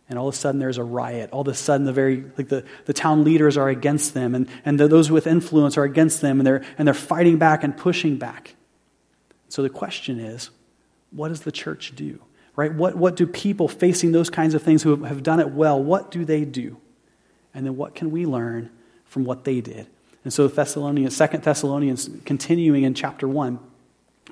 And 0.10 0.20
all 0.20 0.28
of 0.28 0.34
a 0.34 0.38
sudden 0.38 0.60
there's 0.60 0.78
a 0.78 0.84
riot. 0.84 1.30
All 1.32 1.42
of 1.42 1.48
a 1.48 1.54
sudden 1.54 1.86
the 1.86 1.94
very 1.94 2.26
like 2.38 2.50
the, 2.50 2.66
the 2.86 2.94
town 2.94 3.24
leaders 3.24 3.58
are 3.58 3.70
against 3.70 4.14
them. 4.14 4.36
And, 4.36 4.48
and 4.66 4.80
the, 4.80 4.88
those 4.88 5.10
with 5.10 5.28
influence 5.28 5.78
are 5.78 5.84
against 5.84 6.22
them. 6.22 6.40
And 6.40 6.48
they're 6.48 6.64
and 6.78 6.88
they're 6.88 6.94
fighting 6.94 7.38
back 7.38 7.64
and 7.64 7.76
pushing 7.76 8.18
back. 8.18 8.56
So 9.50 9.62
the 9.62 9.70
question 9.70 10.20
is 10.20 10.50
what 11.12 11.30
does 11.30 11.42
the 11.42 11.52
church 11.52 11.94
do? 11.96 12.20
Right? 12.56 12.74
What, 12.74 12.96
what 12.96 13.16
do 13.16 13.26
people 13.26 13.68
facing 13.68 14.12
those 14.12 14.30
kinds 14.30 14.54
of 14.54 14.62
things 14.62 14.84
who 14.84 15.04
have 15.04 15.24
done 15.24 15.40
it 15.40 15.52
well 15.52 15.82
what 15.82 16.12
do 16.12 16.26
they 16.26 16.46
do? 16.46 16.78
And 17.54 17.66
then 17.66 17.78
what 17.78 17.96
can 17.96 18.12
we 18.12 18.26
learn 18.26 18.72
from 19.06 19.26
what 19.26 19.44
they 19.46 19.62
did? 19.62 19.88
And 20.24 20.34
so 20.34 20.48
thessalonians 20.48 21.16
second 21.16 21.44
thessalonians 21.44 22.10
continuing 22.26 22.84
in 22.84 22.94
chapter 22.94 23.28
1 23.28 23.60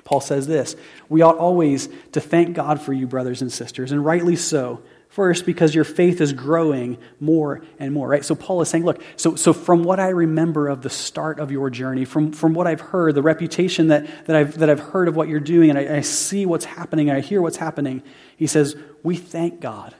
paul 0.04 0.20
says 0.20 0.46
this 0.46 0.74
we 1.10 1.20
ought 1.20 1.36
always 1.36 1.88
to 2.12 2.20
thank 2.20 2.56
god 2.56 2.80
for 2.80 2.94
you 2.94 3.06
brothers 3.06 3.42
and 3.42 3.52
sisters 3.52 3.92
and 3.92 4.02
rightly 4.02 4.34
so 4.34 4.80
First, 5.12 5.44
because 5.44 5.74
your 5.74 5.84
faith 5.84 6.22
is 6.22 6.32
growing 6.32 6.96
more 7.20 7.60
and 7.78 7.92
more, 7.92 8.08
right? 8.08 8.24
So 8.24 8.34
Paul 8.34 8.62
is 8.62 8.70
saying, 8.70 8.86
look, 8.86 9.02
so, 9.16 9.36
so 9.36 9.52
from 9.52 9.84
what 9.84 10.00
I 10.00 10.08
remember 10.08 10.68
of 10.68 10.80
the 10.80 10.88
start 10.88 11.38
of 11.38 11.50
your 11.50 11.68
journey, 11.68 12.06
from, 12.06 12.32
from 12.32 12.54
what 12.54 12.66
I've 12.66 12.80
heard, 12.80 13.14
the 13.14 13.20
reputation 13.20 13.88
that, 13.88 14.06
that, 14.24 14.34
I've, 14.34 14.56
that 14.56 14.70
I've 14.70 14.80
heard 14.80 15.08
of 15.08 15.14
what 15.14 15.28
you're 15.28 15.38
doing, 15.38 15.68
and 15.68 15.78
I, 15.78 15.98
I 15.98 16.00
see 16.00 16.46
what's 16.46 16.64
happening, 16.64 17.10
and 17.10 17.18
I 17.18 17.20
hear 17.20 17.42
what's 17.42 17.58
happening, 17.58 18.02
he 18.38 18.46
says, 18.46 18.74
we 19.02 19.16
thank 19.16 19.60
God. 19.60 19.94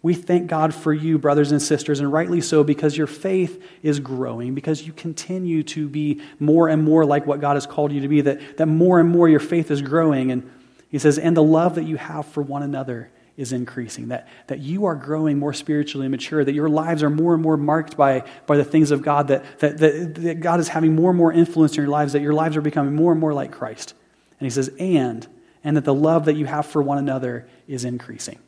We 0.00 0.14
thank 0.14 0.46
God 0.46 0.72
for 0.72 0.92
you, 0.92 1.18
brothers 1.18 1.50
and 1.50 1.60
sisters, 1.60 1.98
and 1.98 2.12
rightly 2.12 2.40
so, 2.40 2.62
because 2.62 2.96
your 2.96 3.08
faith 3.08 3.60
is 3.82 3.98
growing, 3.98 4.54
because 4.54 4.86
you 4.86 4.92
continue 4.92 5.64
to 5.64 5.88
be 5.88 6.22
more 6.38 6.68
and 6.68 6.84
more 6.84 7.04
like 7.04 7.26
what 7.26 7.40
God 7.40 7.54
has 7.54 7.66
called 7.66 7.90
you 7.90 8.00
to 8.02 8.06
be, 8.06 8.20
that, 8.20 8.58
that 8.58 8.66
more 8.66 9.00
and 9.00 9.08
more 9.08 9.28
your 9.28 9.40
faith 9.40 9.72
is 9.72 9.82
growing. 9.82 10.30
And 10.30 10.48
he 10.88 11.00
says, 11.00 11.18
and 11.18 11.36
the 11.36 11.42
love 11.42 11.74
that 11.74 11.84
you 11.84 11.96
have 11.96 12.26
for 12.26 12.44
one 12.44 12.62
another 12.62 13.10
is 13.36 13.52
increasing, 13.52 14.08
that, 14.08 14.26
that 14.46 14.60
you 14.60 14.86
are 14.86 14.94
growing 14.94 15.38
more 15.38 15.52
spiritually 15.52 16.08
mature, 16.08 16.42
that 16.42 16.54
your 16.54 16.70
lives 16.70 17.02
are 17.02 17.10
more 17.10 17.34
and 17.34 17.42
more 17.42 17.56
marked 17.56 17.96
by, 17.96 18.24
by 18.46 18.56
the 18.56 18.64
things 18.64 18.90
of 18.90 19.02
God, 19.02 19.28
that, 19.28 19.58
that, 19.58 19.78
that, 19.78 20.14
that 20.14 20.40
God 20.40 20.58
is 20.58 20.68
having 20.68 20.94
more 20.94 21.10
and 21.10 21.18
more 21.18 21.32
influence 21.32 21.72
in 21.72 21.82
your 21.82 21.90
lives, 21.90 22.14
that 22.14 22.22
your 22.22 22.32
lives 22.32 22.56
are 22.56 22.62
becoming 22.62 22.94
more 22.94 23.12
and 23.12 23.20
more 23.20 23.34
like 23.34 23.52
Christ. 23.52 23.94
And 24.40 24.46
he 24.46 24.50
says, 24.50 24.70
and, 24.78 25.26
and 25.62 25.76
that 25.76 25.84
the 25.84 25.94
love 25.94 26.24
that 26.24 26.34
you 26.34 26.46
have 26.46 26.64
for 26.64 26.80
one 26.80 26.96
another 26.96 27.46
is 27.68 27.84
increasing, 27.84 28.38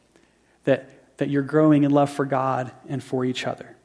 that, 0.64 0.88
that 1.18 1.28
you're 1.28 1.42
growing 1.42 1.84
in 1.84 1.90
love 1.90 2.08
for 2.08 2.24
God 2.24 2.72
and 2.88 3.04
for 3.04 3.26
each 3.26 3.46
other. 3.46 3.76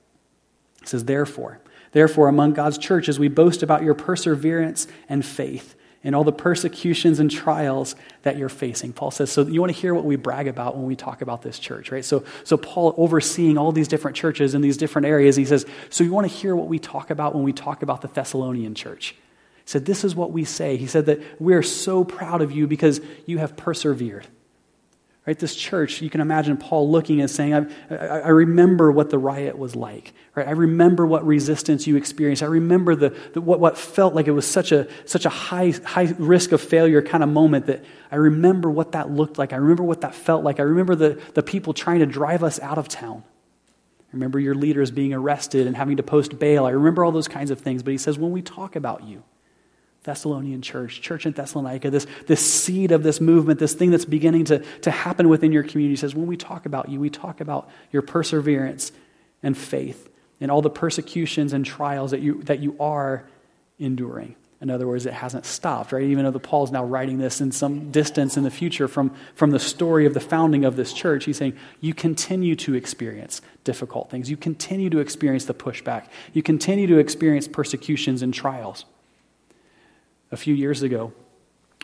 He 0.79 0.87
says, 0.87 1.03
therefore, 1.03 1.59
therefore, 1.91 2.29
among 2.29 2.53
God's 2.53 2.77
churches, 2.77 3.19
we 3.19 3.27
boast 3.27 3.61
about 3.61 3.83
your 3.83 3.93
perseverance 3.93 4.87
and 5.09 5.25
faith 5.25 5.75
and 6.03 6.15
all 6.15 6.23
the 6.23 6.33
persecutions 6.33 7.19
and 7.19 7.31
trials 7.31 7.95
that 8.23 8.37
you're 8.37 8.49
facing. 8.49 8.91
Paul 8.91 9.11
says, 9.11 9.31
so 9.31 9.43
you 9.43 9.61
want 9.61 9.73
to 9.73 9.79
hear 9.79 9.93
what 9.93 10.03
we 10.03 10.15
brag 10.17 10.47
about 10.47 10.75
when 10.75 10.85
we 10.85 10.95
talk 10.95 11.21
about 11.21 11.41
this 11.41 11.59
church, 11.59 11.91
right? 11.91 12.03
So, 12.03 12.25
so 12.43 12.57
Paul 12.57 12.93
overseeing 12.97 13.57
all 13.57 13.71
these 13.71 13.87
different 13.87 14.17
churches 14.17 14.53
in 14.53 14.61
these 14.61 14.77
different 14.77 15.07
areas, 15.07 15.35
he 15.35 15.45
says, 15.45 15.65
so 15.89 16.03
you 16.03 16.11
want 16.11 16.29
to 16.29 16.33
hear 16.33 16.55
what 16.55 16.67
we 16.67 16.79
talk 16.79 17.09
about 17.09 17.33
when 17.33 17.43
we 17.43 17.53
talk 17.53 17.83
about 17.83 18.01
the 18.01 18.09
Thessalonian 18.09 18.75
church. 18.75 19.15
He 19.55 19.69
said, 19.69 19.85
this 19.85 20.03
is 20.03 20.13
what 20.13 20.31
we 20.31 20.43
say. 20.43 20.75
He 20.75 20.87
said 20.87 21.05
that 21.05 21.21
we're 21.39 21.63
so 21.63 22.03
proud 22.03 22.41
of 22.41 22.51
you 22.51 22.67
because 22.67 22.99
you 23.25 23.37
have 23.37 23.55
persevered. 23.55 24.27
Right, 25.25 25.39
this 25.39 25.55
church, 25.55 26.01
you 26.01 26.09
can 26.09 26.19
imagine 26.19 26.57
Paul 26.57 26.91
looking 26.91 27.21
and 27.21 27.31
saying, 27.31 27.53
I, 27.53 27.65
I, 27.89 27.95
I, 27.95 28.27
remember 28.27 28.91
what 28.91 29.09
the 29.09 29.17
riot 29.17 29.57
was 29.57 29.73
like. 29.73 30.13
Right? 30.35 30.45
I 30.45 30.51
remember 30.51 31.07
what 31.07 31.25
resistance 31.25 31.87
you 31.87 31.95
experienced. 31.95 32.43
I 32.43 32.47
remember 32.47 32.93
the, 32.93 33.17
the, 33.31 33.39
what, 33.39 33.61
what 33.61 33.77
felt 33.77 34.13
like 34.13 34.27
it 34.27 34.31
was 34.31 34.45
such 34.45 34.73
a, 34.73 34.85
such 35.05 35.25
a 35.25 35.29
high, 35.29 35.73
high 35.85 36.13
risk 36.17 36.51
of 36.51 36.59
failure 36.59 37.01
kind 37.01 37.23
of 37.23 37.29
moment 37.29 37.67
that 37.67 37.85
I 38.11 38.17
remember 38.17 38.69
what 38.69 38.91
that 38.91 39.11
looked 39.11 39.37
like. 39.37 39.53
I 39.53 39.55
remember 39.55 39.83
what 39.83 40.01
that 40.01 40.13
felt 40.13 40.43
like. 40.43 40.59
I 40.59 40.63
remember 40.63 40.93
the, 40.93 41.21
the 41.35 41.43
people 41.43 41.73
trying 41.73 41.99
to 41.99 42.05
drive 42.05 42.43
us 42.43 42.59
out 42.59 42.77
of 42.77 42.89
town. 42.89 43.23
I 43.25 44.09
remember 44.11 44.41
your 44.41 44.55
leaders 44.55 44.91
being 44.91 45.13
arrested 45.13 45.67
and 45.67 45.77
having 45.77 45.95
to 45.97 46.03
post 46.03 46.37
bail. 46.37 46.65
I 46.65 46.71
remember 46.71 47.05
all 47.05 47.13
those 47.13 47.29
kinds 47.29 47.49
of 47.49 47.61
things. 47.61 47.81
But 47.81 47.91
he 47.91 47.97
says, 47.97 48.19
when 48.19 48.31
we 48.31 48.41
talk 48.41 48.75
about 48.75 49.05
you, 49.05 49.23
Thessalonian 50.03 50.61
church, 50.61 51.01
church 51.01 51.25
in 51.25 51.31
Thessalonica, 51.31 51.89
this, 51.89 52.05
this 52.27 52.45
seed 52.45 52.91
of 52.91 53.03
this 53.03 53.21
movement, 53.21 53.59
this 53.59 53.73
thing 53.73 53.89
that's 53.91 54.05
beginning 54.05 54.45
to, 54.45 54.59
to 54.81 54.91
happen 54.91 55.29
within 55.29 55.51
your 55.51 55.63
community 55.63 55.95
says, 55.95 56.13
when 56.13 56.27
we 56.27 56.35
talk 56.35 56.65
about 56.65 56.89
you, 56.89 56.99
we 56.99 57.09
talk 57.09 57.39
about 57.39 57.69
your 57.91 58.01
perseverance 58.01 58.91
and 59.41 59.57
faith 59.57 60.09
and 60.41 60.51
all 60.51 60.61
the 60.61 60.69
persecutions 60.69 61.53
and 61.53 61.65
trials 61.65 62.11
that 62.11 62.19
you, 62.19 62.43
that 62.43 62.59
you 62.59 62.75
are 62.79 63.25
enduring. 63.79 64.35
In 64.59 64.69
other 64.69 64.87
words, 64.87 65.05
it 65.05 65.13
hasn't 65.13 65.45
stopped, 65.45 65.91
right? 65.91 66.03
Even 66.03 66.25
though 66.25 66.31
the 66.31 66.39
Paul 66.39 66.63
is 66.63 66.71
now 66.71 66.85
writing 66.85 67.17
this 67.17 67.41
in 67.41 67.51
some 67.51 67.91
distance 67.91 68.37
in 68.37 68.43
the 68.43 68.51
future 68.51 68.87
from, 68.87 69.13
from 69.35 69.51
the 69.51 69.59
story 69.59 70.05
of 70.05 70.13
the 70.13 70.21
founding 70.21 70.63
of 70.63 70.75
this 70.75 70.93
church, 70.93 71.25
he's 71.25 71.37
saying, 71.37 71.57
you 71.81 71.93
continue 71.93 72.55
to 72.57 72.73
experience 72.73 73.41
difficult 73.63 74.09
things. 74.09 74.29
You 74.29 74.37
continue 74.37 74.89
to 74.89 74.99
experience 74.99 75.45
the 75.45 75.53
pushback. 75.53 76.07
You 76.33 76.43
continue 76.43 76.87
to 76.87 76.97
experience 76.97 77.47
persecutions 77.47 78.21
and 78.21 78.33
trials 78.33 78.85
a 80.33 80.37
few 80.37 80.53
years 80.53 80.81
ago, 80.81 81.13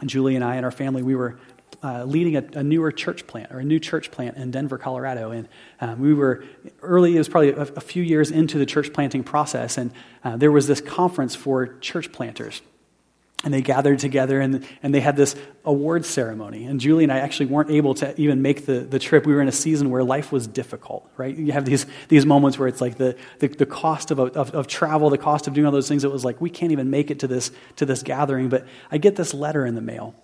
Julie 0.05 0.35
and 0.35 0.43
I 0.43 0.55
and 0.55 0.65
our 0.65 0.71
family, 0.71 1.03
we 1.03 1.15
were 1.15 1.39
uh, 1.83 2.03
leading 2.03 2.35
a, 2.35 2.43
a, 2.59 2.63
newer 2.63 2.91
church 2.91 3.25
plant 3.25 3.51
or 3.51 3.59
a 3.59 3.63
new 3.63 3.79
church 3.79 4.11
plant 4.11 4.35
in 4.35 4.51
Denver, 4.51 4.77
Colorado. 4.77 5.31
And 5.31 5.47
um, 5.79 6.01
we 6.01 6.13
were 6.13 6.43
early, 6.81 7.15
it 7.15 7.19
was 7.19 7.29
probably 7.29 7.51
a, 7.51 7.61
a, 7.61 7.81
few 7.81 8.03
years 8.03 8.31
into 8.31 8.57
the 8.57 8.65
church 8.65 8.91
planting 8.91 9.23
process, 9.23 9.77
and 9.77 9.91
uh, 10.23 10.35
there 10.35 10.51
was 10.51 10.67
this 10.67 10.81
conference 10.81 11.35
for 11.35 11.77
church 11.79 12.11
planters 12.11 12.61
and 13.43 13.53
they 13.53 13.61
gathered 13.61 13.99
together 13.99 14.41
and, 14.41 14.65
and 14.83 14.93
they 14.93 14.99
had 14.99 15.15
this 15.15 15.35
award 15.63 16.05
ceremony. 16.05 16.65
And 16.65 16.79
julie 16.79 17.03
and 17.03 17.11
i 17.11 17.19
actually 17.19 17.47
weren't 17.47 17.71
able 17.71 17.93
to 17.95 18.19
even 18.19 18.41
make 18.41 18.65
the, 18.65 18.81
the 18.81 18.99
trip. 18.99 19.25
We 19.25 19.33
were 19.33 19.41
in 19.41 19.47
a 19.47 19.53
season 19.53 19.89
where 19.89 20.03
life 20.03 20.31
was 20.31 20.47
difficult 20.47 21.09
right? 21.17 21.35
You 21.35 21.51
have 21.51 21.65
these, 21.65 21.85
these 22.07 22.25
moments 22.25 22.57
where 22.57 22.67
it's 22.67 22.81
like 22.81 22.97
the, 22.97 23.15
the, 23.39 23.47
the 23.47 23.65
cost 23.65 24.11
of, 24.11 24.19
of, 24.19 24.51
of 24.51 24.67
travel 24.67 25.09
the 25.09 25.17
cost 25.17 25.47
of 25.47 25.53
doing 25.53 25.65
all 25.65 25.71
those 25.71 25.87
things. 25.87 26.03
It 26.03 26.11
was 26.11 26.25
like 26.25 26.39
we 26.41 26.49
can't 26.49 26.71
even 26.71 26.89
make 26.89 27.11
it 27.11 27.19
to 27.19 27.27
this, 27.27 27.51
to 27.77 27.85
this 27.85 28.03
gathering. 28.03 28.49
But 28.49 28.65
i 28.91 28.97
get 28.97 29.15
this 29.15 29.33
letter 29.33 29.65
in 29.65 29.75
the 29.75 29.81
mail. 29.81 30.15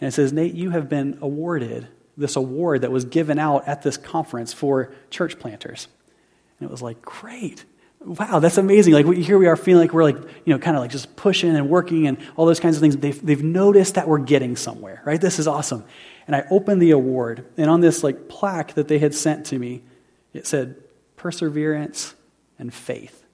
And 0.00 0.08
it 0.08 0.12
says 0.12 0.32
nate 0.32 0.54
you 0.54 0.70
have 0.70 0.88
been 0.88 1.18
awarded 1.20 1.88
this 2.16 2.36
award 2.36 2.82
that 2.82 2.90
was 2.90 3.04
given 3.04 3.38
out 3.38 3.68
at 3.68 3.82
this 3.82 3.96
conference 3.96 4.52
for 4.52 4.94
church 5.10 5.38
planters. 5.38 5.88
And 6.58 6.68
it 6.68 6.70
was 6.70 6.80
like 6.80 7.02
great 7.02 7.64
wow, 8.06 8.38
that's 8.38 8.56
amazing. 8.56 8.94
Like 8.94 9.06
here 9.16 9.36
we 9.36 9.46
are 9.46 9.56
feeling 9.56 9.82
like 9.82 9.92
we're 9.92 10.04
like, 10.04 10.16
you 10.44 10.54
know, 10.54 10.58
kind 10.58 10.76
of 10.76 10.82
like 10.82 10.90
just 10.90 11.16
pushing 11.16 11.54
and 11.54 11.68
working 11.68 12.06
and 12.06 12.18
all 12.36 12.46
those 12.46 12.60
kinds 12.60 12.76
of 12.76 12.80
things. 12.80 12.96
They've, 12.96 13.26
they've 13.26 13.42
noticed 13.42 13.96
that 13.96 14.08
we're 14.08 14.18
getting 14.18 14.56
somewhere, 14.56 15.02
right? 15.04 15.20
This 15.20 15.38
is 15.38 15.48
awesome. 15.48 15.84
And 16.26 16.34
I 16.34 16.44
opened 16.50 16.80
the 16.82 16.92
award, 16.92 17.46
and 17.56 17.70
on 17.70 17.80
this 17.80 18.02
like 18.02 18.28
plaque 18.28 18.74
that 18.74 18.88
they 18.88 18.98
had 18.98 19.14
sent 19.14 19.46
to 19.46 19.58
me, 19.58 19.82
it 20.32 20.46
said 20.46 20.76
perseverance 21.16 22.14
and 22.58 22.72
faith. 22.72 23.24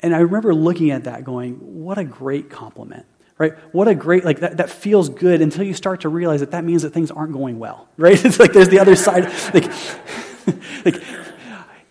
And 0.00 0.14
I 0.14 0.18
remember 0.18 0.54
looking 0.54 0.90
at 0.90 1.04
that 1.04 1.24
going, 1.24 1.54
what 1.84 1.98
a 1.98 2.04
great 2.04 2.50
compliment 2.50 3.06
right 3.38 3.54
what 3.72 3.88
a 3.88 3.94
great 3.94 4.24
like 4.26 4.40
that, 4.40 4.58
that 4.58 4.68
feels 4.68 5.08
good 5.08 5.40
until 5.40 5.64
you 5.64 5.72
start 5.72 6.02
to 6.02 6.08
realize 6.08 6.40
that 6.40 6.50
that 6.50 6.64
means 6.64 6.82
that 6.82 6.90
things 6.90 7.10
aren't 7.10 7.32
going 7.32 7.58
well 7.58 7.88
right 7.96 8.22
it's 8.26 8.38
like 8.38 8.52
there's 8.52 8.68
the 8.68 8.78
other 8.78 8.94
side 8.94 9.24
like 9.54 9.64
like 10.84 11.02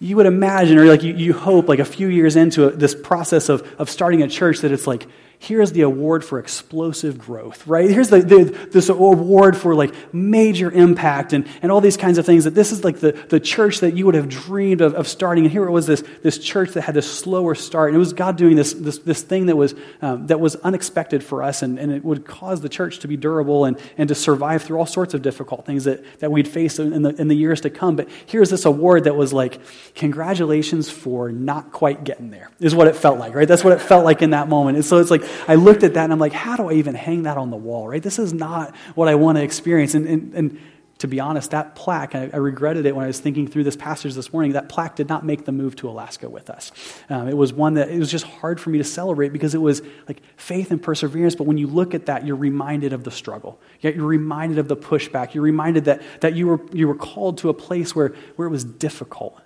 you 0.02 0.16
would 0.16 0.26
imagine, 0.26 0.80
or 0.80 0.86
like 0.86 1.04
you, 1.04 1.14
you 1.14 1.32
hope, 1.32 1.70
like 1.70 1.78
a 1.78 1.86
few 1.86 2.08
years 2.08 2.36
into 2.36 2.68
a, 2.68 2.72
this 2.72 2.96
process 2.96 3.50
of, 3.50 3.62
of 3.80 3.88
starting 3.88 4.24
a 4.24 4.28
church, 4.28 4.62
that 4.62 4.72
it's 4.72 4.88
like, 4.88 5.08
here's 5.42 5.72
the 5.72 5.82
award 5.82 6.24
for 6.24 6.38
explosive 6.38 7.18
growth, 7.18 7.66
right? 7.66 7.90
Here's 7.90 8.10
the, 8.10 8.20
the, 8.20 8.44
this 8.72 8.90
award 8.90 9.58
for 9.58 9.74
like 9.74 9.92
major 10.14 10.70
impact 10.70 11.34
and, 11.34 11.48
and 11.64 11.72
all 11.72 11.82
these 11.82 11.98
kinds 11.98 12.20
of 12.20 12.28
things. 12.28 12.44
That 12.44 12.54
this 12.54 12.72
is 12.72 12.84
like 12.84 13.00
the, 13.00 13.14
the 13.14 13.40
church 13.40 13.80
that 13.80 13.98
you 13.98 14.06
would 14.06 14.14
have 14.14 14.30
dreamed 14.30 14.82
of, 14.82 14.94
of 14.94 15.08
starting. 15.08 15.46
And 15.46 15.52
here 15.52 15.66
it 15.66 15.72
was 15.72 15.88
this, 15.88 16.04
this 16.22 16.38
church 16.38 16.74
that 16.74 16.84
had 16.84 16.94
this 16.94 17.12
slower 17.12 17.56
start. 17.56 17.90
And 17.90 17.96
it 17.96 18.00
was 18.00 18.14
God 18.14 18.38
doing 18.38 18.56
this, 18.56 18.74
this, 18.74 19.00
this 19.00 19.24
thing 19.24 19.48
that 19.48 19.56
was, 19.56 19.74
um, 20.04 20.28
that 20.28 20.40
was 20.40 20.58
unexpected 20.58 21.24
for 21.24 21.42
us. 21.42 21.64
And, 21.64 21.80
and 21.80 21.92
it 21.92 22.06
would 22.06 22.24
cause 22.24 22.62
the 22.62 22.70
church 22.70 23.00
to 23.00 23.08
be 23.08 23.18
durable 23.18 23.66
and, 23.66 23.80
and 23.98 24.10
to 24.10 24.16
survive 24.16 24.62
through 24.62 24.78
all 24.78 24.86
sorts 24.86 25.16
of 25.16 25.24
difficult 25.24 25.66
things 25.66 25.86
that, 25.86 26.04
that 26.20 26.32
we'd 26.32 26.48
face 26.48 26.78
in 26.78 27.02
the, 27.02 27.20
in 27.20 27.30
the 27.30 27.36
years 27.36 27.62
to 27.62 27.72
come. 27.72 27.96
But 27.96 28.10
here's 28.28 28.52
this 28.52 28.66
award 28.66 29.06
that 29.06 29.16
was 29.16 29.34
like, 29.34 29.60
congratulations 29.96 30.92
for 30.92 31.32
not 31.32 31.72
quite 31.72 32.04
getting 32.04 32.30
there, 32.30 32.52
is 32.60 32.76
what 32.76 32.88
it 32.88 32.96
felt 32.96 33.18
like, 33.18 33.34
right? 33.34 33.48
That's 33.48 33.64
what 33.64 33.74
it 33.74 33.82
felt 33.82 34.06
like 34.06 34.22
in 34.22 34.30
that 34.30 34.48
moment. 34.48 34.76
And 34.76 34.86
so 34.86 35.00
it's 35.00 35.10
like, 35.10 35.24
I 35.48 35.56
looked 35.56 35.84
at 35.84 35.94
that 35.96 36.04
and 36.04 36.14
I'm 36.14 36.20
like, 36.20 36.34
how 36.34 36.56
do 36.56 36.70
I 36.70 36.74
even 36.74 36.96
hang 36.96 37.24
that 37.24 37.38
on 37.38 37.50
the 37.50 37.58
wall, 37.58 37.88
right? 37.88 38.02
This 38.02 38.20
is 38.20 38.34
not 38.34 38.76
what 38.96 39.08
I 39.08 39.16
want 39.16 39.38
to 39.38 39.44
experience. 39.44 39.96
And, 39.96 40.08
and, 40.08 40.34
and 40.34 40.60
to 41.02 41.08
be 41.08 41.20
honest, 41.20 41.50
that 41.50 41.74
plaque, 41.74 42.14
I, 42.14 42.30
I, 42.32 42.38
regretted 42.38 42.86
it 42.86 42.96
when 42.96 43.04
I 43.04 43.08
was 43.08 43.20
thinking 43.20 43.48
through 43.48 43.64
this 43.64 43.76
passage 43.76 44.14
this 44.14 44.32
morning. 44.32 44.52
That 44.52 44.70
plaque 44.70 44.96
did 44.96 45.10
not 45.10 45.26
make 45.26 45.46
the 45.46 45.52
move 45.52 45.76
to 45.78 45.90
Alaska 45.90 46.30
with 46.30 46.48
us. 46.48 46.72
Um, 47.10 47.28
it 47.28 47.36
was 47.36 47.52
one 47.52 47.74
that 47.74 47.90
it 47.90 47.98
was 47.98 48.12
just 48.12 48.24
hard 48.24 48.60
for 48.60 48.70
me 48.70 48.78
to 48.78 48.84
celebrate 48.84 49.30
because 49.30 49.56
it 49.56 49.62
was 49.62 49.82
like 50.08 50.22
faith 50.38 50.70
and 50.70 50.82
perseverance. 50.82 51.34
But 51.34 51.46
when 51.48 51.58
you 51.58 51.66
look 51.66 51.96
at 51.96 52.06
that, 52.06 52.24
you're 52.24 52.36
reminded 52.36 52.94
of 52.94 53.04
the 53.04 53.10
struggle. 53.10 53.60
Yet 53.80 53.96
you're 53.96 54.06
reminded 54.06 54.60
of 54.60 54.68
the 54.68 54.78
pushback. 54.78 55.34
You're 55.34 55.44
reminded 55.44 55.86
that, 55.86 56.04
that 56.20 56.36
you, 56.36 56.46
were, 56.46 56.62
you 56.72 56.88
were 56.88 56.96
called 56.96 57.40
to 57.40 57.50
a 57.50 57.54
place 57.54 57.96
where, 57.96 58.10
where 58.36 58.48
it 58.48 58.52
was 58.52 58.64
difficult. 58.64 59.42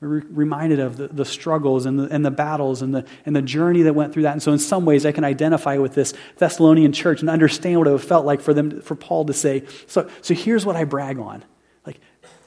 We're 0.00 0.22
reminded 0.30 0.78
of 0.78 0.96
the, 0.96 1.08
the 1.08 1.24
struggles 1.24 1.84
and 1.84 1.98
the, 1.98 2.04
and 2.04 2.24
the 2.24 2.30
battles 2.30 2.82
and 2.82 2.94
the, 2.94 3.04
and 3.26 3.34
the 3.34 3.42
journey 3.42 3.82
that 3.82 3.94
went 3.94 4.12
through 4.12 4.22
that. 4.24 4.32
And 4.32 4.42
so, 4.42 4.52
in 4.52 4.60
some 4.60 4.84
ways, 4.84 5.04
I 5.04 5.10
can 5.10 5.24
identify 5.24 5.78
with 5.78 5.94
this 5.94 6.14
Thessalonian 6.36 6.92
church 6.92 7.20
and 7.20 7.28
understand 7.28 7.78
what 7.78 7.88
it 7.88 7.98
felt 7.98 8.24
like 8.24 8.40
for 8.40 8.54
them, 8.54 8.80
for 8.80 8.94
Paul 8.94 9.24
to 9.24 9.32
say. 9.32 9.64
So, 9.88 10.08
so 10.22 10.34
here's 10.34 10.64
what 10.64 10.76
I 10.76 10.84
brag 10.84 11.18
on. 11.18 11.44
Like, 11.84 12.00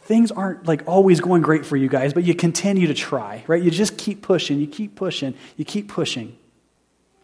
things 0.04 0.32
aren't 0.32 0.66
like 0.66 0.88
always 0.88 1.20
going 1.20 1.42
great 1.42 1.66
for 1.66 1.76
you 1.76 1.90
guys, 1.90 2.14
but 2.14 2.24
you 2.24 2.36
continue 2.36 2.88
to 2.88 2.94
try, 2.94 3.44
right? 3.48 3.62
You 3.62 3.70
just 3.70 3.98
keep 3.98 4.22
pushing, 4.22 4.60
you 4.60 4.68
keep 4.68 4.96
pushing, 4.96 5.34
you 5.58 5.66
keep 5.66 5.90
pushing. 5.90 6.38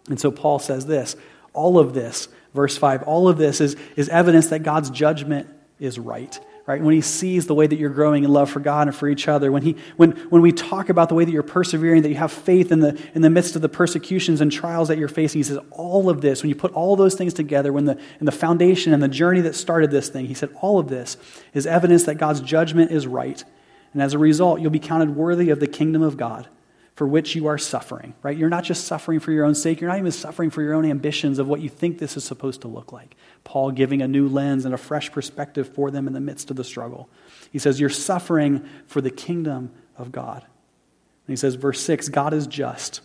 And 0.09 0.19
so, 0.19 0.29
Paul 0.29 0.59
says 0.59 0.87
this 0.87 1.15
all 1.53 1.79
of 1.79 1.93
this, 1.93 2.27
verse 2.53 2.77
5, 2.77 3.03
all 3.03 3.29
of 3.29 3.37
this 3.37 3.61
is, 3.61 3.77
is 3.95 4.09
evidence 4.09 4.47
that 4.47 4.59
God's 4.59 4.89
judgment 4.89 5.49
is 5.79 5.99
right 5.99 6.39
right? 6.67 6.83
When 6.83 6.93
he 6.93 6.99
sees 6.99 7.47
the 7.47 7.55
way 7.55 7.65
that 7.65 7.79
you're 7.79 7.89
growing 7.89 8.25
in 8.25 8.31
love 8.31 8.49
for 8.49 8.59
God 8.59 8.87
and 8.87 8.95
for 8.95 9.07
each 9.07 9.29
other, 9.29 9.53
when, 9.53 9.63
he, 9.63 9.77
when, 9.95 10.11
when 10.29 10.41
we 10.41 10.51
talk 10.51 10.89
about 10.89 11.07
the 11.07 11.15
way 11.15 11.23
that 11.23 11.31
you're 11.31 11.41
persevering, 11.41 12.01
that 12.01 12.09
you 12.09 12.15
have 12.15 12.31
faith 12.31 12.73
in 12.73 12.81
the, 12.81 13.01
in 13.15 13.21
the 13.21 13.29
midst 13.29 13.55
of 13.55 13.61
the 13.61 13.69
persecutions 13.69 14.41
and 14.41 14.51
trials 14.51 14.89
that 14.89 14.97
you're 14.97 15.07
facing, 15.07 15.39
he 15.39 15.43
says, 15.43 15.59
all 15.71 16.09
of 16.09 16.19
this, 16.19 16.43
when 16.43 16.49
you 16.49 16.55
put 16.55 16.73
all 16.73 16.97
those 16.97 17.15
things 17.15 17.33
together, 17.33 17.71
when 17.71 17.85
the, 17.85 17.97
in 18.19 18.25
the 18.25 18.33
foundation 18.33 18.91
and 18.91 19.01
the 19.01 19.07
journey 19.07 19.39
that 19.39 19.55
started 19.55 19.91
this 19.91 20.09
thing, 20.09 20.25
he 20.25 20.33
said, 20.33 20.49
all 20.59 20.77
of 20.77 20.89
this 20.89 21.15
is 21.53 21.65
evidence 21.65 22.03
that 22.03 22.15
God's 22.15 22.41
judgment 22.41 22.91
is 22.91 23.07
right. 23.07 23.41
And 23.93 24.01
as 24.01 24.13
a 24.13 24.17
result, 24.17 24.59
you'll 24.59 24.69
be 24.69 24.79
counted 24.79 25.15
worthy 25.15 25.49
of 25.49 25.61
the 25.61 25.67
kingdom 25.67 26.01
of 26.01 26.17
God 26.17 26.49
for 26.97 27.07
which 27.07 27.35
you 27.35 27.45
are 27.45 27.59
suffering, 27.59 28.15
right? 28.23 28.35
You're 28.35 28.49
not 28.49 28.63
just 28.63 28.87
suffering 28.87 29.19
for 29.19 29.31
your 29.31 29.45
own 29.45 29.53
sake, 29.53 29.79
you're 29.79 29.89
not 29.89 29.99
even 29.99 30.11
suffering 30.11 30.49
for 30.49 30.63
your 30.63 30.73
own 30.73 30.83
ambitions 30.83 31.37
of 31.37 31.47
what 31.47 31.61
you 31.61 31.69
think 31.69 31.99
this 31.99 32.17
is 32.17 32.23
supposed 32.23 32.61
to 32.61 32.67
look 32.67 32.91
like. 32.91 33.15
Paul 33.43 33.69
giving 33.69 34.01
a 34.01 34.07
new 34.07 34.27
lens 34.27 34.65
and 34.65 34.73
a 34.73 34.79
fresh 34.79 35.11
perspective 35.11 35.71
for 35.75 35.91
them 35.91 36.07
in 36.07 36.13
the 36.13 36.19
midst 36.19 36.49
of 36.49 36.57
the 36.57 36.63
struggle. 36.63 37.07
He 37.51 37.59
says, 37.59 37.79
You're 37.79 37.91
suffering 37.91 38.67
for 38.87 38.99
the 38.99 39.11
kingdom 39.11 39.71
of 39.95 40.11
God. 40.11 40.41
And 40.41 41.33
he 41.33 41.35
says, 41.35 41.53
verse 41.53 41.79
6 41.81 42.09
God 42.09 42.33
is 42.33 42.47
just. 42.47 43.01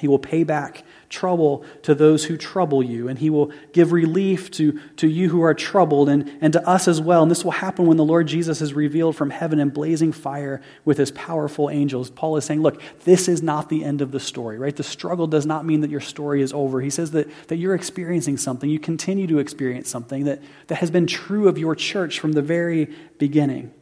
He 0.00 0.08
will 0.08 0.18
pay 0.18 0.42
back 0.42 0.82
trouble 1.12 1.64
to 1.82 1.94
those 1.94 2.24
who 2.24 2.36
trouble 2.36 2.82
you, 2.82 3.06
and 3.06 3.18
he 3.18 3.30
will 3.30 3.52
give 3.72 3.92
relief 3.92 4.50
to, 4.50 4.80
to 4.96 5.06
you 5.06 5.28
who 5.28 5.42
are 5.42 5.54
troubled 5.54 6.08
and, 6.08 6.36
and 6.40 6.52
to 6.54 6.68
us 6.68 6.88
as 6.88 7.00
well. 7.00 7.22
And 7.22 7.30
this 7.30 7.44
will 7.44 7.52
happen 7.52 7.86
when 7.86 7.98
the 7.98 8.04
Lord 8.04 8.26
Jesus 8.26 8.60
is 8.60 8.74
revealed 8.74 9.14
from 9.14 9.30
heaven 9.30 9.60
in 9.60 9.68
blazing 9.68 10.10
fire 10.10 10.60
with 10.84 10.98
his 10.98 11.12
powerful 11.12 11.70
angels. 11.70 12.10
Paul 12.10 12.36
is 12.36 12.44
saying, 12.44 12.62
look, 12.62 12.82
this 13.04 13.28
is 13.28 13.42
not 13.42 13.68
the 13.68 13.84
end 13.84 14.00
of 14.00 14.10
the 14.10 14.18
story, 14.18 14.58
right? 14.58 14.74
The 14.74 14.82
struggle 14.82 15.26
does 15.26 15.46
not 15.46 15.64
mean 15.64 15.82
that 15.82 15.90
your 15.90 16.00
story 16.00 16.42
is 16.42 16.52
over. 16.52 16.80
He 16.80 16.90
says 16.90 17.12
that, 17.12 17.28
that 17.48 17.56
you're 17.56 17.74
experiencing 17.74 18.38
something, 18.38 18.68
you 18.68 18.80
continue 18.80 19.26
to 19.28 19.38
experience 19.38 19.88
something 19.88 20.24
that, 20.24 20.42
that 20.68 20.76
has 20.76 20.90
been 20.90 21.06
true 21.06 21.46
of 21.46 21.58
your 21.58 21.76
church 21.76 22.18
from 22.18 22.32
the 22.32 22.42
very 22.42 22.86
beginning. 23.18 23.72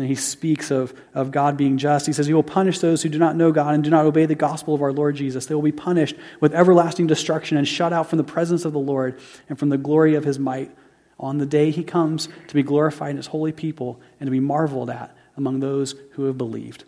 And 0.00 0.08
he 0.08 0.14
speaks 0.14 0.70
of, 0.70 0.94
of 1.14 1.30
God 1.30 1.56
being 1.56 1.76
just. 1.76 2.06
He 2.06 2.12
says, 2.12 2.26
He 2.26 2.32
will 2.32 2.42
punish 2.42 2.78
those 2.78 3.02
who 3.02 3.10
do 3.10 3.18
not 3.18 3.36
know 3.36 3.52
God 3.52 3.74
and 3.74 3.84
do 3.84 3.90
not 3.90 4.06
obey 4.06 4.24
the 4.24 4.34
gospel 4.34 4.74
of 4.74 4.80
our 4.80 4.92
Lord 4.92 5.14
Jesus. 5.14 5.46
They 5.46 5.54
will 5.54 5.62
be 5.62 5.72
punished 5.72 6.16
with 6.40 6.54
everlasting 6.54 7.06
destruction 7.06 7.58
and 7.58 7.68
shut 7.68 7.92
out 7.92 8.08
from 8.08 8.16
the 8.16 8.24
presence 8.24 8.64
of 8.64 8.72
the 8.72 8.78
Lord 8.78 9.20
and 9.48 9.58
from 9.58 9.68
the 9.68 9.78
glory 9.78 10.14
of 10.14 10.24
his 10.24 10.38
might 10.38 10.74
on 11.18 11.36
the 11.36 11.44
day 11.44 11.70
he 11.70 11.84
comes 11.84 12.30
to 12.48 12.54
be 12.54 12.62
glorified 12.62 13.10
in 13.10 13.16
his 13.18 13.26
holy 13.26 13.52
people 13.52 14.00
and 14.18 14.26
to 14.26 14.30
be 14.30 14.40
marveled 14.40 14.88
at 14.88 15.14
among 15.36 15.60
those 15.60 15.94
who 16.12 16.24
have 16.24 16.38
believed. 16.38 16.84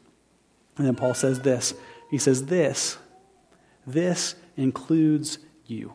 And 0.78 0.87
then 0.87 0.95
Paul 0.95 1.12
says 1.12 1.40
this 1.40 1.75
He 2.11 2.16
says, 2.16 2.47
This, 2.47 2.97
this 3.87 4.35
includes 4.57 5.38
you 5.66 5.92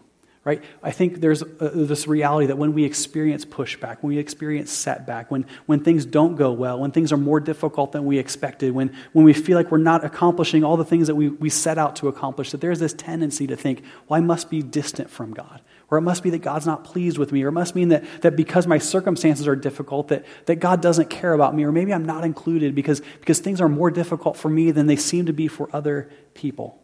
right? 0.48 0.64
I 0.82 0.92
think 0.92 1.20
there's 1.20 1.44
uh, 1.44 1.48
this 1.60 2.08
reality 2.08 2.48
that 2.48 2.58
when 2.58 2.72
we 2.72 2.86
experience 2.86 3.44
pushback, 3.44 3.98
when 4.00 4.14
we 4.14 4.18
experience 4.18 4.72
setback, 4.72 5.30
when, 5.30 5.46
when 5.66 5.82
things 5.82 6.06
don't 6.06 6.38
go 6.38 6.54
well, 6.54 6.80
when 6.80 6.92
things 6.92 7.12
are 7.12 7.18
more 7.18 7.42
difficult 7.42 7.92
than 7.92 8.06
we 8.06 8.18
expected, 8.18 8.74
when, 8.74 8.96
when 9.12 9.26
we 9.26 9.34
feel 9.34 9.58
like 9.58 9.70
we're 9.72 9.78
not 9.78 10.06
accomplishing 10.06 10.64
all 10.64 10.78
the 10.78 10.86
things 10.86 11.08
that 11.08 11.16
we, 11.16 11.28
we 11.28 11.50
set 11.50 11.78
out 11.78 11.98
to 11.98 12.08
accomplish, 12.08 12.52
that 12.52 12.62
there's 12.62 12.80
this 12.80 12.94
tendency 12.94 13.46
to 13.46 13.58
think, 13.58 13.84
well, 14.08 14.18
I 14.18 14.22
must 14.22 14.50
be 14.50 14.62
distant 14.62 15.10
from 15.10 15.34
God. 15.34 15.60
Or 15.90 15.98
it 15.98 16.02
must 16.02 16.24
be 16.24 16.30
that 16.30 16.40
God's 16.40 16.66
not 16.66 16.86
pleased 16.86 17.18
with 17.18 17.34
me. 17.34 17.44
Or 17.44 17.50
it 17.50 17.52
must 17.52 17.76
mean 17.76 17.90
that, 17.90 18.06
that 18.22 18.38
because 18.38 18.68
my 18.68 18.78
circumstances 18.78 19.50
are 19.50 19.56
difficult, 19.56 20.08
that, 20.08 20.26
that 20.46 20.62
God 20.62 20.82
doesn't 20.82 21.10
care 21.10 21.34
about 21.34 21.56
me. 21.56 21.66
Or 21.66 21.74
maybe 21.74 21.94
I'm 21.94 22.06
not 22.06 22.24
included 22.24 22.74
because, 22.74 23.02
because 23.20 23.40
things 23.40 23.60
are 23.60 23.68
more 23.68 23.92
difficult 23.92 24.38
for 24.38 24.48
me 24.48 24.72
than 24.72 24.88
they 24.88 24.96
seem 24.96 25.26
to 25.26 25.34
be 25.34 25.50
for 25.50 25.70
other 25.74 26.10
people. 26.34 26.82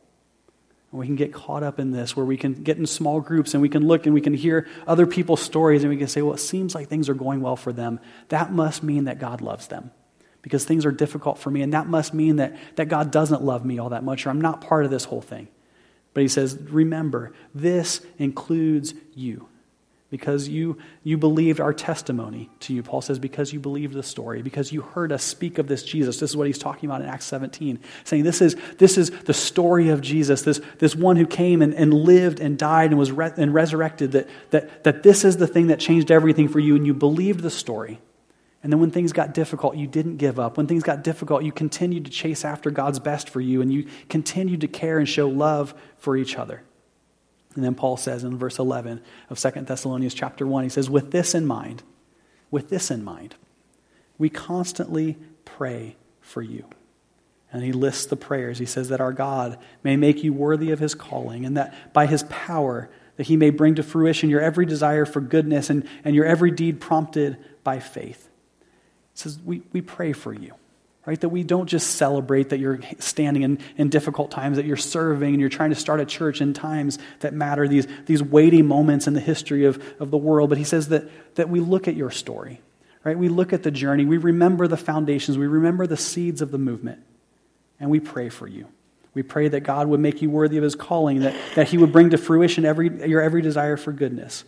We 0.93 1.07
can 1.07 1.15
get 1.15 1.33
caught 1.33 1.63
up 1.63 1.79
in 1.79 1.91
this 1.91 2.15
where 2.15 2.25
we 2.25 2.37
can 2.37 2.53
get 2.53 2.77
in 2.77 2.85
small 2.85 3.19
groups 3.19 3.55
and 3.55 3.61
we 3.61 3.69
can 3.69 3.87
look 3.87 4.05
and 4.05 4.13
we 4.13 4.21
can 4.21 4.35
hear 4.35 4.67
other 4.85 5.07
people's 5.07 5.41
stories 5.41 5.83
and 5.83 5.89
we 5.89 5.97
can 5.97 6.07
say, 6.07 6.21
well, 6.21 6.35
it 6.35 6.39
seems 6.39 6.75
like 6.75 6.87
things 6.87 7.09
are 7.09 7.15
going 7.15 7.41
well 7.41 7.55
for 7.55 7.73
them. 7.73 7.99
That 8.29 8.51
must 8.51 8.83
mean 8.83 9.05
that 9.05 9.17
God 9.17 9.41
loves 9.41 9.67
them 9.67 9.91
because 10.43 10.65
things 10.65 10.85
are 10.85 10.91
difficult 10.91 11.39
for 11.39 11.49
me. 11.49 11.63
And 11.63 11.73
that 11.73 11.87
must 11.87 12.13
mean 12.13 12.35
that, 12.35 12.55
that 12.75 12.89
God 12.89 13.09
doesn't 13.09 13.41
love 13.41 13.65
me 13.65 13.79
all 13.79 13.89
that 13.89 14.03
much 14.03 14.27
or 14.27 14.29
I'm 14.29 14.41
not 14.41 14.61
part 14.61 14.85
of 14.85 14.91
this 14.91 15.05
whole 15.05 15.21
thing. 15.21 15.47
But 16.13 16.21
he 16.21 16.29
says, 16.29 16.55
remember, 16.55 17.33
this 17.55 18.05
includes 18.19 18.93
you 19.15 19.47
because 20.13 20.47
you, 20.47 20.77
you 21.03 21.17
believed 21.17 21.59
our 21.59 21.73
testimony 21.73 22.47
to 22.59 22.71
you. 22.71 22.83
Paul 22.83 23.01
says, 23.01 23.17
because 23.17 23.51
you 23.51 23.59
believed 23.59 23.95
the 23.95 24.03
story, 24.03 24.43
because 24.43 24.71
you 24.71 24.81
heard 24.81 25.11
us 25.11 25.23
speak 25.23 25.57
of 25.57 25.67
this 25.67 25.81
Jesus. 25.81 26.19
This 26.19 26.29
is 26.29 26.37
what 26.37 26.45
he's 26.45 26.59
talking 26.59 26.87
about 26.87 27.01
in 27.01 27.07
Acts 27.07 27.25
17, 27.25 27.79
saying 28.03 28.23
this 28.23 28.39
is, 28.39 28.55
this 28.77 28.99
is 28.99 29.09
the 29.09 29.33
story 29.33 29.89
of 29.89 30.01
Jesus, 30.01 30.43
this, 30.43 30.61
this 30.77 30.95
one 30.95 31.15
who 31.15 31.25
came 31.25 31.63
and, 31.63 31.73
and 31.73 31.91
lived 31.91 32.39
and 32.39 32.59
died 32.59 32.91
and 32.91 32.99
was 32.99 33.11
re- 33.11 33.33
and 33.35 33.55
resurrected, 33.55 34.11
that, 34.11 34.29
that, 34.51 34.83
that 34.83 35.01
this 35.01 35.25
is 35.25 35.37
the 35.37 35.47
thing 35.47 35.65
that 35.67 35.79
changed 35.79 36.11
everything 36.11 36.47
for 36.47 36.59
you, 36.59 36.75
and 36.75 36.85
you 36.85 36.93
believed 36.93 37.39
the 37.39 37.49
story. 37.49 37.99
And 38.61 38.71
then 38.71 38.79
when 38.79 38.91
things 38.91 39.13
got 39.13 39.33
difficult, 39.33 39.77
you 39.77 39.87
didn't 39.87 40.17
give 40.17 40.39
up. 40.39 40.57
When 40.57 40.67
things 40.67 40.83
got 40.83 41.03
difficult, 41.03 41.43
you 41.43 41.51
continued 41.51 42.05
to 42.05 42.11
chase 42.11 42.45
after 42.45 42.69
God's 42.69 42.99
best 42.99 43.29
for 43.29 43.41
you, 43.41 43.63
and 43.63 43.73
you 43.73 43.87
continued 44.09 44.61
to 44.61 44.67
care 44.67 44.99
and 44.99 45.09
show 45.09 45.27
love 45.27 45.73
for 45.97 46.15
each 46.15 46.35
other. 46.35 46.61
And 47.55 47.63
then 47.63 47.75
Paul 47.75 47.97
says 47.97 48.23
in 48.23 48.37
verse 48.37 48.59
11 48.59 49.01
of 49.29 49.39
2 49.39 49.51
Thessalonians 49.61 50.13
chapter 50.13 50.47
1, 50.47 50.63
he 50.63 50.69
says, 50.69 50.89
With 50.89 51.11
this 51.11 51.35
in 51.35 51.45
mind, 51.45 51.83
with 52.49 52.69
this 52.69 52.89
in 52.89 53.03
mind, 53.03 53.35
we 54.17 54.29
constantly 54.29 55.17
pray 55.45 55.95
for 56.21 56.41
you. 56.41 56.65
And 57.51 57.63
he 57.63 57.71
lists 57.71 58.07
the 58.07 58.15
prayers. 58.15 58.57
He 58.57 58.65
says 58.65 58.89
that 58.89 59.01
our 59.01 59.13
God 59.13 59.59
may 59.83 59.95
make 59.95 60.23
you 60.23 60.33
worthy 60.33 60.71
of 60.71 60.79
his 60.79 60.95
calling, 60.95 61.45
and 61.45 61.55
that 61.55 61.93
by 61.93 62.07
his 62.07 62.23
power, 62.23 62.89
that 63.17 63.27
he 63.27 63.37
may 63.37 63.51
bring 63.51 63.75
to 63.75 63.83
fruition 63.83 64.29
your 64.29 64.41
every 64.41 64.65
desire 64.65 65.05
for 65.05 65.21
goodness 65.21 65.69
and, 65.69 65.87
and 66.03 66.15
your 66.15 66.25
every 66.25 66.49
deed 66.49 66.81
prompted 66.81 67.37
by 67.63 67.79
faith. 67.79 68.29
He 69.13 69.19
says, 69.19 69.39
we, 69.45 69.61
we 69.71 69.81
pray 69.81 70.13
for 70.13 70.33
you 70.33 70.53
right? 71.05 71.19
That 71.19 71.29
we 71.29 71.43
don't 71.43 71.67
just 71.67 71.95
celebrate 71.95 72.49
that 72.49 72.59
you're 72.59 72.79
standing 72.99 73.43
in, 73.43 73.59
in 73.77 73.89
difficult 73.89 74.31
times, 74.31 74.57
that 74.57 74.65
you're 74.65 74.77
serving 74.77 75.33
and 75.33 75.39
you're 75.39 75.49
trying 75.49 75.71
to 75.71 75.75
start 75.75 75.99
a 75.99 76.05
church 76.05 76.41
in 76.41 76.53
times 76.53 76.97
that 77.19 77.33
matter, 77.33 77.67
these, 77.67 77.87
these 78.05 78.23
weighty 78.23 78.61
moments 78.61 79.07
in 79.07 79.13
the 79.13 79.19
history 79.19 79.65
of, 79.65 79.83
of 79.99 80.11
the 80.11 80.17
world. 80.17 80.49
But 80.49 80.57
he 80.57 80.63
says 80.63 80.89
that, 80.89 81.09
that 81.35 81.49
we 81.49 81.59
look 81.59 81.87
at 81.87 81.95
your 81.95 82.11
story, 82.11 82.61
right? 83.03 83.17
We 83.17 83.27
look 83.27 83.51
at 83.51 83.63
the 83.63 83.71
journey, 83.71 84.05
we 84.05 84.17
remember 84.17 84.67
the 84.67 84.77
foundations, 84.77 85.37
we 85.37 85.47
remember 85.47 85.87
the 85.87 85.97
seeds 85.97 86.41
of 86.41 86.51
the 86.51 86.57
movement, 86.57 87.03
and 87.79 87.89
we 87.89 87.99
pray 87.99 88.29
for 88.29 88.47
you. 88.47 88.67
We 89.13 89.21
pray 89.21 89.47
that 89.49 89.59
God 89.61 89.87
would 89.87 89.99
make 89.99 90.21
you 90.21 90.29
worthy 90.29 90.57
of 90.57 90.63
his 90.63 90.73
calling, 90.73 91.19
that, 91.19 91.35
that 91.55 91.67
he 91.67 91.77
would 91.77 91.91
bring 91.91 92.11
to 92.11 92.17
fruition 92.17 92.65
every, 92.65 93.07
your 93.07 93.21
every 93.21 93.41
desire 93.41 93.77
for 93.77 93.91
goodness. 93.91 94.43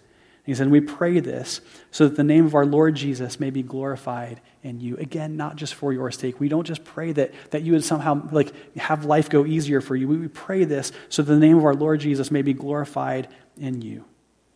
He 0.46 0.54
said, 0.54 0.70
We 0.70 0.82
pray 0.82 1.20
this 1.20 1.60
so 1.90 2.08
that 2.08 2.18
the 2.18 2.24
name 2.24 2.46
of 2.46 2.54
our 2.54 2.66
Lord 2.66 2.96
Jesus 2.96 3.40
may 3.40 3.50
be 3.50 3.64
glorified 3.64 4.42
in 4.62 4.80
you. 4.80 4.96
Again, 4.98 5.38
not 5.38 5.56
just 5.56 5.74
for 5.74 5.92
your 5.92 6.12
sake. 6.12 6.40
We 6.40 6.50
don't 6.50 6.68
just 6.68 6.84
pray 6.84 7.12
that, 7.14 7.34
that 7.50 7.64
you 7.64 7.74
would 7.74 7.84
somehow 7.84 8.28
like 8.32 8.54
have 8.76 9.06
life 9.06 9.28
go 9.28 9.46
easier 9.46 9.82
for 9.82 9.96
you. 9.96 10.08
We 10.08 10.28
pray 10.28 10.64
this 10.64 10.92
so 11.10 11.24
that 11.24 11.34
the 11.34 11.40
name 11.40 11.58
of 11.58 11.66
our 11.66 11.74
Lord 11.74 12.00
Jesus 12.00 12.30
may 12.30 12.44
be 12.44 12.54
glorified 12.54 13.28
in 13.58 13.82
you, 13.82 14.06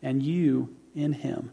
and 0.03 0.21
you 0.21 0.75
in 0.95 1.13
him, 1.13 1.51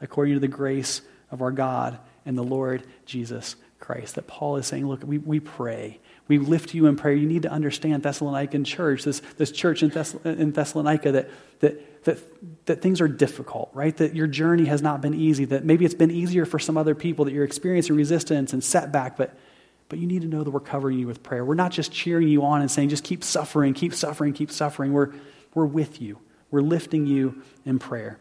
according 0.00 0.34
to 0.34 0.40
the 0.40 0.48
grace 0.48 1.00
of 1.30 1.40
our 1.40 1.52
God 1.52 1.98
and 2.26 2.36
the 2.36 2.42
Lord 2.42 2.82
Jesus 3.06 3.56
Christ. 3.80 4.16
That 4.16 4.26
Paul 4.26 4.56
is 4.56 4.66
saying, 4.66 4.86
Look, 4.86 5.02
we, 5.02 5.16
we 5.16 5.40
pray. 5.40 6.00
We 6.28 6.38
lift 6.38 6.74
you 6.74 6.86
in 6.86 6.96
prayer. 6.96 7.14
You 7.14 7.26
need 7.26 7.42
to 7.42 7.50
understand 7.50 8.02
Thessalonican 8.02 8.64
church, 8.64 9.04
this, 9.04 9.20
this 9.38 9.50
church 9.50 9.82
in, 9.82 9.90
Thess- 9.90 10.14
in 10.24 10.52
Thessalonica, 10.52 11.12
that, 11.12 11.30
that 11.60 12.04
that, 12.04 12.18
that 12.66 12.80
things 12.80 13.00
are 13.00 13.08
difficult, 13.08 13.70
right? 13.74 13.96
That 13.96 14.14
your 14.14 14.26
journey 14.26 14.64
has 14.66 14.80
not 14.80 15.00
been 15.00 15.14
easy, 15.14 15.44
that 15.46 15.64
maybe 15.64 15.84
it's 15.84 15.94
been 15.94 16.10
easier 16.10 16.46
for 16.46 16.58
some 16.58 16.78
other 16.78 16.94
people, 16.94 17.26
that 17.26 17.32
you're 17.32 17.44
experiencing 17.44 17.96
resistance 17.96 18.52
and 18.52 18.62
setback, 18.64 19.16
but, 19.16 19.36
but 19.88 19.98
you 19.98 20.06
need 20.06 20.22
to 20.22 20.28
know 20.28 20.42
that 20.42 20.50
we're 20.50 20.60
covering 20.60 20.98
you 20.98 21.06
with 21.06 21.22
prayer. 21.22 21.44
We're 21.44 21.54
not 21.54 21.72
just 21.72 21.92
cheering 21.92 22.28
you 22.28 22.44
on 22.44 22.60
and 22.62 22.70
saying, 22.70 22.88
just 22.88 23.04
keep 23.04 23.22
suffering, 23.22 23.74
keep 23.74 23.92
suffering, 23.92 24.32
keep 24.32 24.50
suffering. 24.50 24.92
We're, 24.92 25.12
we're 25.54 25.66
with 25.66 26.00
you, 26.00 26.18
we're 26.50 26.62
lifting 26.62 27.06
you 27.06 27.42
in 27.66 27.78
prayer. 27.78 28.18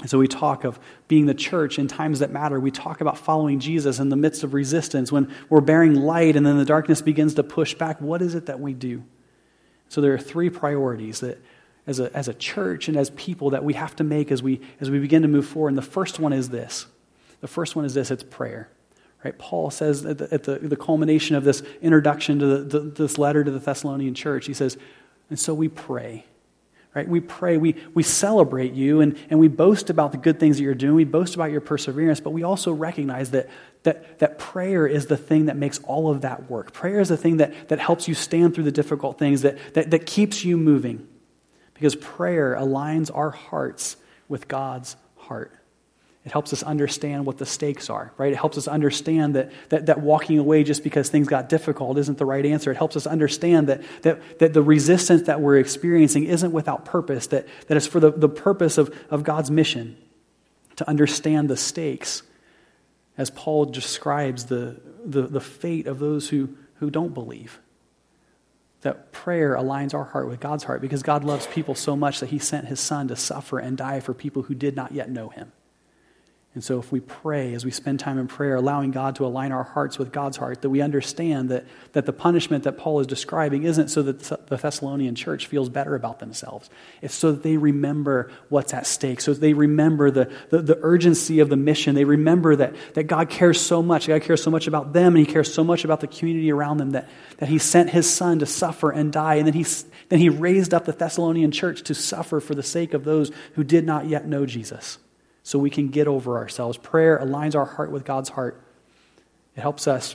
And 0.00 0.08
so 0.08 0.18
we 0.18 0.28
talk 0.28 0.64
of 0.64 0.80
being 1.08 1.26
the 1.26 1.34
church 1.34 1.78
in 1.78 1.86
times 1.86 2.20
that 2.20 2.30
matter. 2.30 2.58
We 2.58 2.70
talk 2.70 3.00
about 3.00 3.18
following 3.18 3.60
Jesus 3.60 3.98
in 3.98 4.08
the 4.08 4.16
midst 4.16 4.42
of 4.42 4.54
resistance 4.54 5.12
when 5.12 5.32
we're 5.50 5.60
bearing 5.60 5.94
light 5.94 6.36
and 6.36 6.46
then 6.46 6.56
the 6.56 6.64
darkness 6.64 7.02
begins 7.02 7.34
to 7.34 7.42
push 7.42 7.74
back. 7.74 8.00
What 8.00 8.22
is 8.22 8.34
it 8.34 8.46
that 8.46 8.60
we 8.60 8.72
do? 8.72 9.02
So 9.88 10.00
there 10.00 10.14
are 10.14 10.18
three 10.18 10.48
priorities 10.48 11.20
that 11.20 11.42
as 11.86 12.00
a, 12.00 12.14
as 12.16 12.28
a 12.28 12.34
church 12.34 12.88
and 12.88 12.96
as 12.96 13.10
people 13.10 13.50
that 13.50 13.64
we 13.64 13.74
have 13.74 13.94
to 13.96 14.04
make 14.04 14.30
as 14.32 14.42
we, 14.42 14.60
as 14.80 14.90
we 14.90 14.98
begin 14.98 15.22
to 15.22 15.28
move 15.28 15.46
forward. 15.46 15.70
And 15.70 15.78
the 15.78 15.82
first 15.82 16.18
one 16.18 16.32
is 16.32 16.48
this. 16.48 16.86
The 17.40 17.48
first 17.48 17.76
one 17.76 17.84
is 17.84 17.92
this 17.92 18.10
it's 18.10 18.22
prayer. 18.22 18.70
Right? 19.24 19.36
Paul 19.36 19.70
says 19.70 20.06
at 20.06 20.16
the, 20.16 20.32
at 20.32 20.44
the, 20.44 20.58
the 20.60 20.76
culmination 20.76 21.36
of 21.36 21.44
this 21.44 21.62
introduction 21.82 22.38
to 22.38 22.46
the, 22.46 22.78
the, 22.78 22.90
this 22.90 23.18
letter 23.18 23.44
to 23.44 23.50
the 23.50 23.58
Thessalonian 23.58 24.14
church, 24.14 24.46
he 24.46 24.54
says, 24.54 24.78
and 25.28 25.38
so 25.38 25.52
we 25.52 25.68
pray. 25.68 26.24
Right? 26.92 27.08
We 27.08 27.20
pray, 27.20 27.56
we, 27.56 27.76
we 27.94 28.02
celebrate 28.02 28.72
you, 28.72 29.00
and, 29.00 29.16
and 29.30 29.38
we 29.38 29.46
boast 29.46 29.90
about 29.90 30.10
the 30.10 30.18
good 30.18 30.40
things 30.40 30.56
that 30.56 30.64
you're 30.64 30.74
doing. 30.74 30.96
We 30.96 31.04
boast 31.04 31.36
about 31.36 31.52
your 31.52 31.60
perseverance, 31.60 32.18
but 32.18 32.30
we 32.30 32.42
also 32.42 32.72
recognize 32.72 33.30
that, 33.30 33.48
that, 33.84 34.18
that 34.18 34.40
prayer 34.40 34.88
is 34.88 35.06
the 35.06 35.16
thing 35.16 35.46
that 35.46 35.56
makes 35.56 35.78
all 35.84 36.10
of 36.10 36.22
that 36.22 36.50
work. 36.50 36.72
Prayer 36.72 36.98
is 36.98 37.08
the 37.08 37.16
thing 37.16 37.36
that, 37.36 37.68
that 37.68 37.78
helps 37.78 38.08
you 38.08 38.14
stand 38.14 38.54
through 38.56 38.64
the 38.64 38.72
difficult 38.72 39.18
things, 39.18 39.42
that, 39.42 39.74
that, 39.74 39.92
that 39.92 40.04
keeps 40.04 40.44
you 40.44 40.56
moving 40.56 41.06
because 41.74 41.94
prayer 41.94 42.56
aligns 42.58 43.10
our 43.14 43.30
hearts 43.30 43.96
with 44.28 44.48
God's 44.48 44.96
heart. 45.16 45.52
It 46.24 46.32
helps 46.32 46.52
us 46.52 46.62
understand 46.62 47.24
what 47.24 47.38
the 47.38 47.46
stakes 47.46 47.88
are, 47.88 48.12
right? 48.18 48.30
It 48.30 48.36
helps 48.36 48.58
us 48.58 48.68
understand 48.68 49.34
that, 49.36 49.50
that, 49.70 49.86
that 49.86 50.00
walking 50.00 50.38
away 50.38 50.64
just 50.64 50.84
because 50.84 51.08
things 51.08 51.28
got 51.28 51.48
difficult 51.48 51.96
isn't 51.96 52.18
the 52.18 52.26
right 52.26 52.44
answer. 52.44 52.70
It 52.70 52.76
helps 52.76 52.94
us 52.94 53.06
understand 53.06 53.68
that, 53.68 53.82
that, 54.02 54.38
that 54.38 54.52
the 54.52 54.62
resistance 54.62 55.22
that 55.22 55.40
we're 55.40 55.56
experiencing 55.56 56.24
isn't 56.24 56.52
without 56.52 56.84
purpose, 56.84 57.28
that, 57.28 57.46
that 57.68 57.76
it's 57.76 57.86
for 57.86 58.00
the, 58.00 58.10
the 58.10 58.28
purpose 58.28 58.76
of, 58.76 58.94
of 59.08 59.24
God's 59.24 59.50
mission 59.50 59.96
to 60.76 60.88
understand 60.88 61.48
the 61.48 61.56
stakes 61.56 62.22
as 63.16 63.30
Paul 63.30 63.64
describes 63.64 64.46
the, 64.46 64.78
the, 65.04 65.22
the 65.22 65.40
fate 65.40 65.86
of 65.86 66.00
those 66.00 66.28
who, 66.28 66.50
who 66.76 66.90
don't 66.90 67.14
believe 67.14 67.60
that 68.82 69.12
prayer 69.12 69.54
aligns 69.56 69.92
our 69.94 70.04
heart 70.04 70.28
with 70.28 70.40
God's 70.40 70.64
heart 70.64 70.80
because 70.80 71.02
God 71.02 71.24
loves 71.24 71.46
people 71.46 71.74
so 71.74 71.94
much 71.94 72.20
that 72.20 72.30
he 72.30 72.38
sent 72.38 72.66
his 72.66 72.80
son 72.80 73.08
to 73.08 73.16
suffer 73.16 73.58
and 73.58 73.76
die 73.76 74.00
for 74.00 74.14
people 74.14 74.42
who 74.42 74.54
did 74.54 74.74
not 74.74 74.92
yet 74.92 75.10
know 75.10 75.28
him. 75.28 75.52
And 76.52 76.64
so, 76.64 76.80
if 76.80 76.90
we 76.90 76.98
pray, 76.98 77.54
as 77.54 77.64
we 77.64 77.70
spend 77.70 78.00
time 78.00 78.18
in 78.18 78.26
prayer, 78.26 78.56
allowing 78.56 78.90
God 78.90 79.14
to 79.16 79.24
align 79.24 79.52
our 79.52 79.62
hearts 79.62 80.00
with 80.00 80.10
God's 80.10 80.36
heart, 80.36 80.62
that 80.62 80.70
we 80.70 80.80
understand 80.80 81.48
that, 81.50 81.64
that 81.92 82.06
the 82.06 82.12
punishment 82.12 82.64
that 82.64 82.76
Paul 82.76 82.98
is 82.98 83.06
describing 83.06 83.62
isn't 83.62 83.86
so 83.86 84.02
that 84.02 84.18
the 84.48 84.56
Thessalonian 84.56 85.14
church 85.14 85.46
feels 85.46 85.68
better 85.68 85.94
about 85.94 86.18
themselves. 86.18 86.68
It's 87.02 87.14
so 87.14 87.30
that 87.30 87.44
they 87.44 87.56
remember 87.56 88.32
what's 88.48 88.74
at 88.74 88.88
stake, 88.88 89.20
so 89.20 89.32
they 89.32 89.52
remember 89.52 90.10
the, 90.10 90.32
the, 90.48 90.60
the 90.60 90.78
urgency 90.82 91.38
of 91.38 91.50
the 91.50 91.56
mission. 91.56 91.94
They 91.94 92.04
remember 92.04 92.56
that, 92.56 92.74
that 92.94 93.04
God 93.04 93.30
cares 93.30 93.60
so 93.60 93.80
much. 93.80 94.08
God 94.08 94.22
cares 94.22 94.42
so 94.42 94.50
much 94.50 94.66
about 94.66 94.92
them, 94.92 95.14
and 95.14 95.24
He 95.24 95.32
cares 95.32 95.54
so 95.54 95.62
much 95.62 95.84
about 95.84 96.00
the 96.00 96.08
community 96.08 96.50
around 96.50 96.78
them 96.78 96.90
that, 96.90 97.08
that 97.38 97.48
He 97.48 97.58
sent 97.58 97.90
His 97.90 98.12
Son 98.12 98.40
to 98.40 98.46
suffer 98.46 98.90
and 98.90 99.12
die. 99.12 99.36
And 99.36 99.46
then 99.46 99.54
he, 99.54 99.64
then 100.08 100.18
he 100.18 100.28
raised 100.28 100.74
up 100.74 100.84
the 100.84 100.92
Thessalonian 100.92 101.52
church 101.52 101.82
to 101.82 101.94
suffer 101.94 102.40
for 102.40 102.56
the 102.56 102.64
sake 102.64 102.92
of 102.92 103.04
those 103.04 103.30
who 103.54 103.62
did 103.62 103.86
not 103.86 104.08
yet 104.08 104.26
know 104.26 104.46
Jesus 104.46 104.98
so 105.50 105.58
we 105.58 105.68
can 105.68 105.88
get 105.88 106.06
over 106.06 106.38
ourselves. 106.38 106.78
Prayer 106.78 107.18
aligns 107.18 107.56
our 107.56 107.64
heart 107.64 107.90
with 107.90 108.04
God's 108.04 108.28
heart. 108.28 108.62
It 109.56 109.60
helps 109.60 109.88
us 109.88 110.14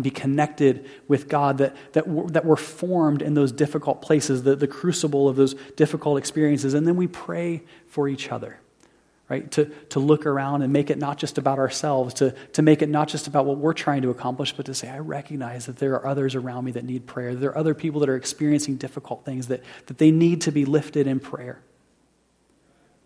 be 0.00 0.08
connected 0.08 0.88
with 1.08 1.28
God, 1.28 1.58
that, 1.58 1.74
that, 1.94 2.06
we're, 2.06 2.28
that 2.28 2.44
we're 2.44 2.54
formed 2.54 3.22
in 3.22 3.34
those 3.34 3.50
difficult 3.50 4.02
places, 4.02 4.44
the, 4.44 4.54
the 4.54 4.68
crucible 4.68 5.28
of 5.28 5.34
those 5.34 5.54
difficult 5.74 6.16
experiences. 6.16 6.74
And 6.74 6.86
then 6.86 6.94
we 6.94 7.08
pray 7.08 7.64
for 7.88 8.08
each 8.08 8.30
other, 8.30 8.60
right? 9.28 9.50
To, 9.50 9.64
to 9.64 9.98
look 9.98 10.26
around 10.26 10.62
and 10.62 10.72
make 10.72 10.90
it 10.90 10.98
not 10.98 11.18
just 11.18 11.38
about 11.38 11.58
ourselves, 11.58 12.14
to, 12.14 12.30
to 12.52 12.62
make 12.62 12.82
it 12.82 12.88
not 12.88 13.08
just 13.08 13.26
about 13.26 13.46
what 13.46 13.58
we're 13.58 13.72
trying 13.72 14.02
to 14.02 14.10
accomplish, 14.10 14.52
but 14.52 14.66
to 14.66 14.74
say, 14.74 14.88
I 14.88 15.00
recognize 15.00 15.66
that 15.66 15.78
there 15.78 15.94
are 15.94 16.06
others 16.06 16.36
around 16.36 16.66
me 16.66 16.70
that 16.70 16.84
need 16.84 17.08
prayer. 17.08 17.34
There 17.34 17.50
are 17.50 17.58
other 17.58 17.74
people 17.74 17.98
that 17.98 18.08
are 18.08 18.16
experiencing 18.16 18.76
difficult 18.76 19.24
things 19.24 19.48
that, 19.48 19.64
that 19.86 19.98
they 19.98 20.12
need 20.12 20.42
to 20.42 20.52
be 20.52 20.64
lifted 20.64 21.08
in 21.08 21.18
prayer. 21.18 21.60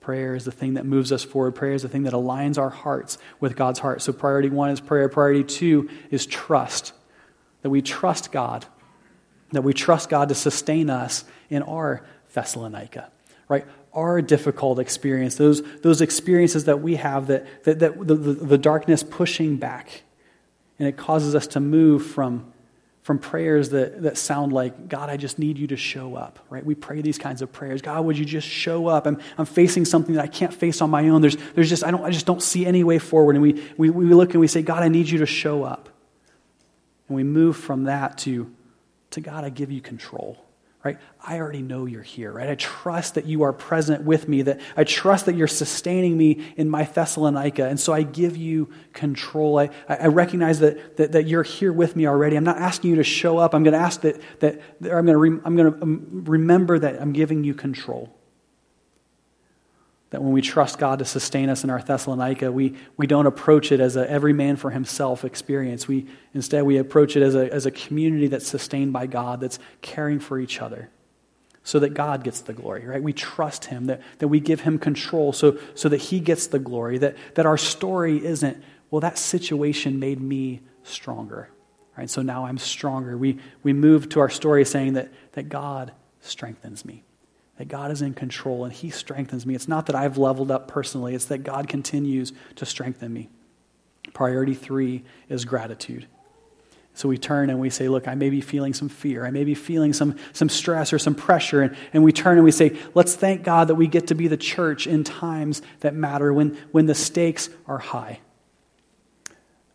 Prayer 0.06 0.36
is 0.36 0.44
the 0.44 0.52
thing 0.52 0.74
that 0.74 0.86
moves 0.86 1.10
us 1.10 1.24
forward. 1.24 1.56
Prayer 1.56 1.72
is 1.72 1.82
the 1.82 1.88
thing 1.88 2.04
that 2.04 2.12
aligns 2.12 2.58
our 2.58 2.70
hearts 2.70 3.18
with 3.40 3.56
God's 3.56 3.80
heart. 3.80 4.00
So, 4.00 4.12
priority 4.12 4.48
one 4.50 4.70
is 4.70 4.80
prayer. 4.80 5.08
Priority 5.08 5.42
two 5.42 5.90
is 6.12 6.26
trust. 6.26 6.92
That 7.62 7.70
we 7.70 7.82
trust 7.82 8.30
God. 8.30 8.66
That 9.50 9.62
we 9.62 9.74
trust 9.74 10.08
God 10.08 10.28
to 10.28 10.36
sustain 10.36 10.90
us 10.90 11.24
in 11.50 11.64
our 11.64 12.06
Thessalonica, 12.32 13.10
right? 13.48 13.66
Our 13.92 14.22
difficult 14.22 14.78
experience, 14.78 15.34
those, 15.34 15.60
those 15.80 16.00
experiences 16.00 16.66
that 16.66 16.80
we 16.80 16.94
have, 16.94 17.26
that, 17.26 17.64
that, 17.64 17.80
that 17.80 18.06
the, 18.06 18.14
the, 18.14 18.32
the 18.34 18.58
darkness 18.58 19.02
pushing 19.02 19.56
back. 19.56 20.04
And 20.78 20.86
it 20.86 20.96
causes 20.96 21.34
us 21.34 21.48
to 21.48 21.58
move 21.58 22.06
from 22.06 22.52
from 23.06 23.20
prayers 23.20 23.68
that, 23.68 24.02
that 24.02 24.18
sound 24.18 24.52
like, 24.52 24.88
God, 24.88 25.08
I 25.08 25.16
just 25.16 25.38
need 25.38 25.58
you 25.58 25.68
to 25.68 25.76
show 25.76 26.16
up, 26.16 26.40
right? 26.50 26.66
We 26.66 26.74
pray 26.74 27.02
these 27.02 27.18
kinds 27.18 27.40
of 27.40 27.52
prayers. 27.52 27.80
God, 27.80 28.04
would 28.04 28.18
you 28.18 28.24
just 28.24 28.48
show 28.48 28.88
up? 28.88 29.06
I'm, 29.06 29.20
I'm 29.38 29.46
facing 29.46 29.84
something 29.84 30.16
that 30.16 30.24
I 30.24 30.26
can't 30.26 30.52
face 30.52 30.80
on 30.80 30.90
my 30.90 31.08
own. 31.08 31.20
There's, 31.20 31.36
there's 31.54 31.68
just, 31.68 31.84
I, 31.84 31.92
don't, 31.92 32.02
I 32.02 32.10
just 32.10 32.26
don't 32.26 32.42
see 32.42 32.66
any 32.66 32.82
way 32.82 32.98
forward. 32.98 33.36
And 33.36 33.42
we, 33.42 33.62
we, 33.76 33.90
we 33.90 34.06
look 34.06 34.32
and 34.32 34.40
we 34.40 34.48
say, 34.48 34.60
God, 34.60 34.82
I 34.82 34.88
need 34.88 35.08
you 35.08 35.18
to 35.18 35.26
show 35.26 35.62
up. 35.62 35.88
And 37.06 37.14
we 37.14 37.22
move 37.22 37.56
from 37.56 37.84
that 37.84 38.18
to, 38.18 38.52
to 39.10 39.20
God, 39.20 39.44
I 39.44 39.50
give 39.50 39.70
you 39.70 39.80
control 39.80 40.44
right? 40.86 40.98
I 41.20 41.38
already 41.38 41.62
know 41.62 41.86
you're 41.86 42.02
here, 42.02 42.30
right? 42.30 42.48
I 42.48 42.54
trust 42.54 43.16
that 43.16 43.26
you 43.26 43.42
are 43.42 43.52
present 43.52 44.04
with 44.04 44.28
me, 44.28 44.42
that 44.42 44.60
I 44.76 44.84
trust 44.84 45.26
that 45.26 45.34
you're 45.34 45.48
sustaining 45.48 46.16
me 46.16 46.52
in 46.56 46.70
my 46.70 46.84
Thessalonica. 46.84 47.66
And 47.66 47.78
so 47.80 47.92
I 47.92 48.02
give 48.02 48.36
you 48.36 48.70
control. 48.92 49.58
I, 49.58 49.70
I 49.88 50.06
recognize 50.06 50.60
that, 50.60 50.96
that, 50.96 51.12
that 51.12 51.26
you're 51.26 51.42
here 51.42 51.72
with 51.72 51.96
me 51.96 52.06
already. 52.06 52.36
I'm 52.36 52.44
not 52.44 52.58
asking 52.58 52.90
you 52.90 52.96
to 52.96 53.04
show 53.04 53.38
up. 53.38 53.52
I'm 53.52 53.64
going 53.64 53.74
to 53.74 53.80
ask 53.80 54.02
that, 54.02 54.20
that 54.40 54.60
I'm 54.82 55.06
going 55.06 55.06
to, 55.06 55.16
re, 55.16 55.30
I'm 55.44 55.56
going 55.56 55.72
to 55.72 55.82
um, 55.82 56.24
remember 56.26 56.78
that 56.78 57.02
I'm 57.02 57.12
giving 57.12 57.42
you 57.42 57.54
control. 57.54 58.15
That 60.10 60.22
when 60.22 60.32
we 60.32 60.40
trust 60.40 60.78
God 60.78 61.00
to 61.00 61.04
sustain 61.04 61.48
us 61.48 61.64
in 61.64 61.70
our 61.70 61.82
Thessalonica, 61.82 62.52
we, 62.52 62.76
we 62.96 63.08
don't 63.08 63.26
approach 63.26 63.72
it 63.72 63.80
as 63.80 63.96
a 63.96 64.08
every 64.08 64.32
man 64.32 64.54
for 64.56 64.70
himself 64.70 65.24
experience. 65.24 65.88
We, 65.88 66.06
instead, 66.32 66.62
we 66.62 66.78
approach 66.78 67.16
it 67.16 67.22
as 67.22 67.34
a, 67.34 67.52
as 67.52 67.66
a 67.66 67.72
community 67.72 68.28
that's 68.28 68.46
sustained 68.46 68.92
by 68.92 69.06
God, 69.06 69.40
that's 69.40 69.58
caring 69.82 70.20
for 70.20 70.38
each 70.38 70.62
other, 70.62 70.90
so 71.64 71.80
that 71.80 71.94
God 71.94 72.22
gets 72.22 72.40
the 72.40 72.52
glory, 72.52 72.86
right? 72.86 73.02
We 73.02 73.12
trust 73.12 73.64
him, 73.64 73.86
that, 73.86 74.00
that 74.18 74.28
we 74.28 74.38
give 74.38 74.60
him 74.60 74.78
control 74.78 75.32
so, 75.32 75.58
so 75.74 75.88
that 75.88 76.00
he 76.00 76.20
gets 76.20 76.46
the 76.46 76.60
glory, 76.60 76.98
that, 76.98 77.16
that 77.34 77.44
our 77.44 77.58
story 77.58 78.24
isn't, 78.24 78.62
well, 78.92 79.00
that 79.00 79.18
situation 79.18 79.98
made 79.98 80.20
me 80.20 80.60
stronger, 80.84 81.50
right? 81.98 82.08
So 82.08 82.22
now 82.22 82.46
I'm 82.46 82.58
stronger. 82.58 83.18
We, 83.18 83.40
we 83.64 83.72
move 83.72 84.08
to 84.10 84.20
our 84.20 84.30
story 84.30 84.64
saying 84.64 84.92
that, 84.92 85.12
that 85.32 85.48
God 85.48 85.90
strengthens 86.20 86.84
me 86.84 87.02
that 87.58 87.68
God 87.68 87.90
is 87.90 88.02
in 88.02 88.14
control 88.14 88.64
and 88.64 88.72
He 88.72 88.90
strengthens 88.90 89.46
me. 89.46 89.54
It's 89.54 89.68
not 89.68 89.86
that 89.86 89.96
I've 89.96 90.18
leveled 90.18 90.50
up 90.50 90.68
personally, 90.68 91.14
it's 91.14 91.26
that 91.26 91.38
God 91.38 91.68
continues 91.68 92.32
to 92.56 92.66
strengthen 92.66 93.12
me. 93.12 93.28
Priority 94.12 94.54
three 94.54 95.04
is 95.28 95.44
gratitude. 95.44 96.06
So 96.94 97.10
we 97.10 97.18
turn 97.18 97.50
and 97.50 97.60
we 97.60 97.68
say, 97.68 97.88
Look, 97.88 98.08
I 98.08 98.14
may 98.14 98.30
be 98.30 98.40
feeling 98.40 98.72
some 98.72 98.88
fear. 98.88 99.26
I 99.26 99.30
may 99.30 99.44
be 99.44 99.54
feeling 99.54 99.92
some, 99.92 100.16
some 100.32 100.48
stress 100.48 100.92
or 100.92 100.98
some 100.98 101.14
pressure. 101.14 101.60
And, 101.60 101.76
and 101.92 102.02
we 102.02 102.10
turn 102.10 102.38
and 102.38 102.44
we 102.44 102.50
say, 102.50 102.76
Let's 102.94 103.14
thank 103.14 103.42
God 103.42 103.68
that 103.68 103.74
we 103.74 103.86
get 103.86 104.06
to 104.06 104.14
be 104.14 104.28
the 104.28 104.36
church 104.38 104.86
in 104.86 105.04
times 105.04 105.60
that 105.80 105.94
matter, 105.94 106.32
when, 106.32 106.56
when 106.72 106.86
the 106.86 106.94
stakes 106.94 107.50
are 107.66 107.78
high. 107.78 108.20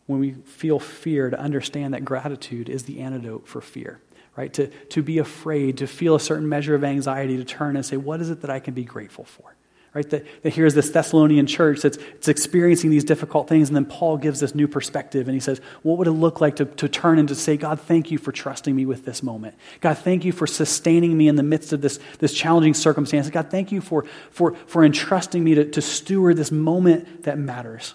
When 0.07 0.19
we 0.19 0.31
feel 0.31 0.79
fear, 0.79 1.29
to 1.29 1.39
understand 1.39 1.93
that 1.93 2.03
gratitude 2.03 2.69
is 2.69 2.83
the 2.83 2.99
antidote 2.99 3.47
for 3.47 3.61
fear 3.61 4.01
right? 4.41 4.53
To, 4.53 4.67
to 4.67 5.03
be 5.03 5.19
afraid, 5.19 5.77
to 5.77 5.87
feel 5.87 6.15
a 6.15 6.19
certain 6.19 6.49
measure 6.49 6.73
of 6.73 6.83
anxiety, 6.83 7.37
to 7.37 7.43
turn 7.43 7.75
and 7.75 7.85
say, 7.85 7.95
what 7.95 8.21
is 8.21 8.31
it 8.31 8.41
that 8.41 8.49
I 8.49 8.59
can 8.59 8.73
be 8.73 8.83
grateful 8.83 9.23
for? 9.23 9.53
Right? 9.93 10.09
That, 10.09 10.25
that 10.41 10.53
here's 10.53 10.73
this 10.73 10.89
Thessalonian 10.89 11.45
church 11.45 11.81
that's, 11.81 11.99
experiencing 12.27 12.89
these 12.89 13.03
difficult 13.03 13.47
things, 13.47 13.69
and 13.69 13.75
then 13.75 13.85
Paul 13.85 14.17
gives 14.17 14.39
this 14.39 14.55
new 14.55 14.67
perspective, 14.67 15.27
and 15.27 15.35
he 15.35 15.39
says, 15.39 15.61
What 15.83 15.99
would 15.99 16.07
it 16.07 16.13
look 16.13 16.41
like 16.41 16.55
to, 16.55 16.65
to 16.65 16.89
turn 16.89 17.19
and 17.19 17.29
to 17.29 17.35
say, 17.35 17.55
God, 17.55 17.79
thank 17.79 18.09
you 18.09 18.17
for 18.17 18.31
trusting 18.31 18.75
me 18.75 18.87
with 18.87 19.05
this 19.05 19.21
moment. 19.21 19.53
God, 19.79 19.99
thank 19.99 20.25
you 20.25 20.31
for 20.31 20.47
sustaining 20.47 21.15
me 21.15 21.27
in 21.27 21.35
the 21.35 21.43
midst 21.43 21.71
of 21.71 21.81
this, 21.81 21.99
this 22.17 22.33
challenging 22.33 22.73
circumstance. 22.73 23.29
God, 23.29 23.51
thank 23.51 23.71
you 23.71 23.79
for, 23.79 24.05
for, 24.31 24.55
for 24.65 24.83
entrusting 24.83 25.43
me 25.43 25.53
to, 25.53 25.65
to 25.65 25.81
steward 25.83 26.37
this 26.37 26.51
moment 26.51 27.25
that 27.25 27.37
matters 27.37 27.93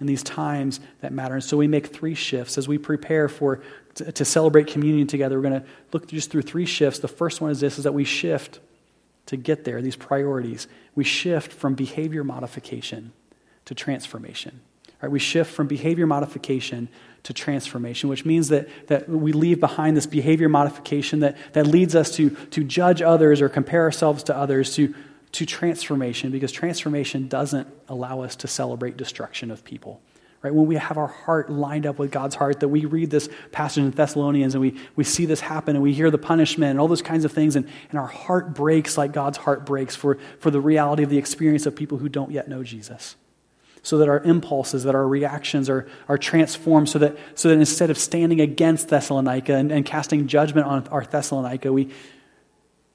in 0.00 0.06
these 0.06 0.22
times 0.22 0.80
that 1.00 1.12
matter. 1.12 1.34
And 1.34 1.44
so 1.44 1.56
we 1.56 1.66
make 1.66 1.88
three 1.88 2.14
shifts 2.14 2.58
as 2.58 2.68
we 2.68 2.78
prepare 2.78 3.28
for 3.28 3.60
to, 3.94 4.12
to 4.12 4.24
celebrate 4.24 4.66
communion 4.68 5.06
together. 5.06 5.36
We're 5.36 5.48
going 5.50 5.60
to 5.62 5.66
look 5.92 6.06
just 6.08 6.30
through 6.30 6.42
three 6.42 6.66
shifts. 6.66 7.00
The 7.00 7.08
first 7.08 7.40
one 7.40 7.50
is 7.50 7.60
this: 7.60 7.78
is 7.78 7.84
that 7.84 7.94
we 7.94 8.04
shift 8.04 8.60
to 9.26 9.36
get 9.36 9.64
there. 9.64 9.82
These 9.82 9.96
priorities. 9.96 10.68
We 10.94 11.04
shift 11.04 11.52
from 11.52 11.74
behavior 11.74 12.24
modification 12.24 13.12
to 13.64 13.74
transformation. 13.74 14.60
Right? 15.02 15.12
We 15.12 15.18
shift 15.18 15.52
from 15.52 15.66
behavior 15.66 16.06
modification 16.06 16.88
to 17.24 17.32
transformation, 17.32 18.08
which 18.08 18.24
means 18.24 18.48
that, 18.48 18.68
that 18.86 19.08
we 19.08 19.32
leave 19.32 19.60
behind 19.60 19.96
this 19.96 20.06
behavior 20.06 20.48
modification 20.48 21.20
that, 21.20 21.36
that 21.52 21.66
leads 21.66 21.94
us 21.94 22.10
to, 22.16 22.30
to 22.30 22.64
judge 22.64 23.02
others 23.02 23.40
or 23.40 23.48
compare 23.48 23.82
ourselves 23.82 24.22
to 24.24 24.36
others, 24.36 24.74
to, 24.76 24.94
to 25.32 25.46
transformation, 25.46 26.30
because 26.30 26.52
transformation 26.52 27.28
doesn't 27.28 27.68
allow 27.88 28.22
us 28.22 28.36
to 28.36 28.48
celebrate 28.48 28.96
destruction 28.96 29.50
of 29.50 29.64
people 29.64 30.00
right? 30.42 30.54
When 30.54 30.66
we 30.66 30.76
have 30.76 30.96
our 30.96 31.08
heart 31.08 31.50
lined 31.50 31.86
up 31.86 31.98
with 31.98 32.10
God's 32.10 32.36
heart, 32.36 32.60
that 32.60 32.68
we 32.68 32.84
read 32.84 33.10
this 33.10 33.28
passage 33.50 33.82
in 33.82 33.90
Thessalonians 33.90 34.54
and 34.54 34.62
we, 34.62 34.76
we 34.94 35.04
see 35.04 35.26
this 35.26 35.40
happen 35.40 35.74
and 35.74 35.82
we 35.82 35.92
hear 35.92 36.10
the 36.10 36.18
punishment 36.18 36.70
and 36.70 36.80
all 36.80 36.88
those 36.88 37.02
kinds 37.02 37.24
of 37.24 37.32
things, 37.32 37.56
and, 37.56 37.68
and 37.90 37.98
our 37.98 38.06
heart 38.06 38.54
breaks 38.54 38.96
like 38.96 39.12
God's 39.12 39.38
heart 39.38 39.66
breaks 39.66 39.96
for, 39.96 40.18
for 40.38 40.50
the 40.50 40.60
reality 40.60 41.02
of 41.02 41.10
the 41.10 41.18
experience 41.18 41.66
of 41.66 41.74
people 41.74 41.98
who 41.98 42.08
don't 42.08 42.30
yet 42.30 42.48
know 42.48 42.62
Jesus. 42.62 43.16
So 43.82 43.98
that 43.98 44.08
our 44.08 44.20
impulses, 44.20 44.84
that 44.84 44.94
our 44.94 45.06
reactions 45.06 45.70
are, 45.70 45.88
are 46.08 46.18
transformed, 46.18 46.88
so 46.88 46.98
that, 46.98 47.16
so 47.34 47.48
that 47.48 47.54
instead 47.54 47.90
of 47.90 47.98
standing 47.98 48.40
against 48.40 48.88
Thessalonica 48.88 49.54
and, 49.54 49.72
and 49.72 49.84
casting 49.84 50.26
judgment 50.26 50.66
on 50.66 50.86
our 50.88 51.04
Thessalonica, 51.04 51.72
we, 51.72 51.90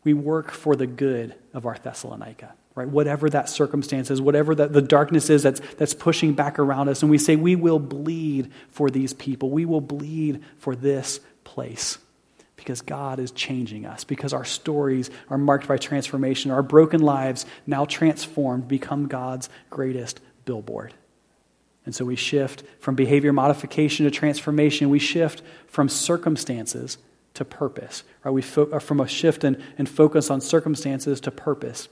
we 0.04 0.13
work 0.13 0.52
for 0.52 0.76
the 0.76 0.88
good 0.88 1.36
of 1.54 1.66
our 1.66 1.78
Thessalonica 1.82 2.54
right? 2.76 2.88
Whatever 2.88 3.30
that 3.30 3.50
circumstance 3.50 4.10
is, 4.10 4.20
whatever 4.20 4.56
the 4.56 4.82
darkness 4.82 5.30
is 5.30 5.44
that's, 5.44 5.62
that's 5.78 5.94
pushing 5.94 6.34
back 6.34 6.58
around 6.58 6.89
us. 6.89 7.02
And 7.02 7.12
we 7.12 7.18
say, 7.18 7.36
we 7.36 7.56
will 7.56 7.80
bleed 7.80 8.52
for 8.70 8.89
these 8.89 9.13
people. 9.13 9.50
We 9.50 9.66
will 9.66 9.82
bleed 9.82 10.44
for 10.58 10.76
this 10.76 11.20
place 11.44 12.00
because 12.56 12.82
God 12.82 13.20
is 13.20 13.32
changing 13.32 13.86
us, 13.86 14.04
because 14.04 14.34
our 14.34 14.46
stories 14.46 15.10
are 15.30 15.38
marked 15.38 15.68
by 15.68 15.78
transformation. 15.78 16.50
Our 16.50 16.63
broken 16.63 17.02
lives, 17.02 17.46
now 17.68 17.86
transformed, 17.86 18.68
become 18.68 19.08
God's 19.08 19.50
greatest 19.70 20.22
billboard. 20.46 20.94
And 21.86 21.94
so 21.94 22.06
we 22.06 22.16
shift 22.16 22.63
from 22.80 22.96
behavior 22.96 23.34
modification 23.34 24.06
to 24.06 24.12
transformation. 24.12 24.89
We 24.89 25.00
shift 25.00 25.42
from 25.68 25.89
circumstances 25.89 26.98
to 27.36 27.46
purpose. 27.46 28.04
Right? 28.24 28.32
We 28.32 28.41
fo- 28.41 28.69
uh, 28.72 28.80
from 28.80 29.00
a 29.00 29.08
shift 29.08 29.43
and 29.43 29.56
in, 29.56 29.63
in 29.80 29.86
focus 29.86 30.30
on 30.30 30.41
circumstances 30.41 31.22
to 31.22 31.32
purpose 31.32 31.88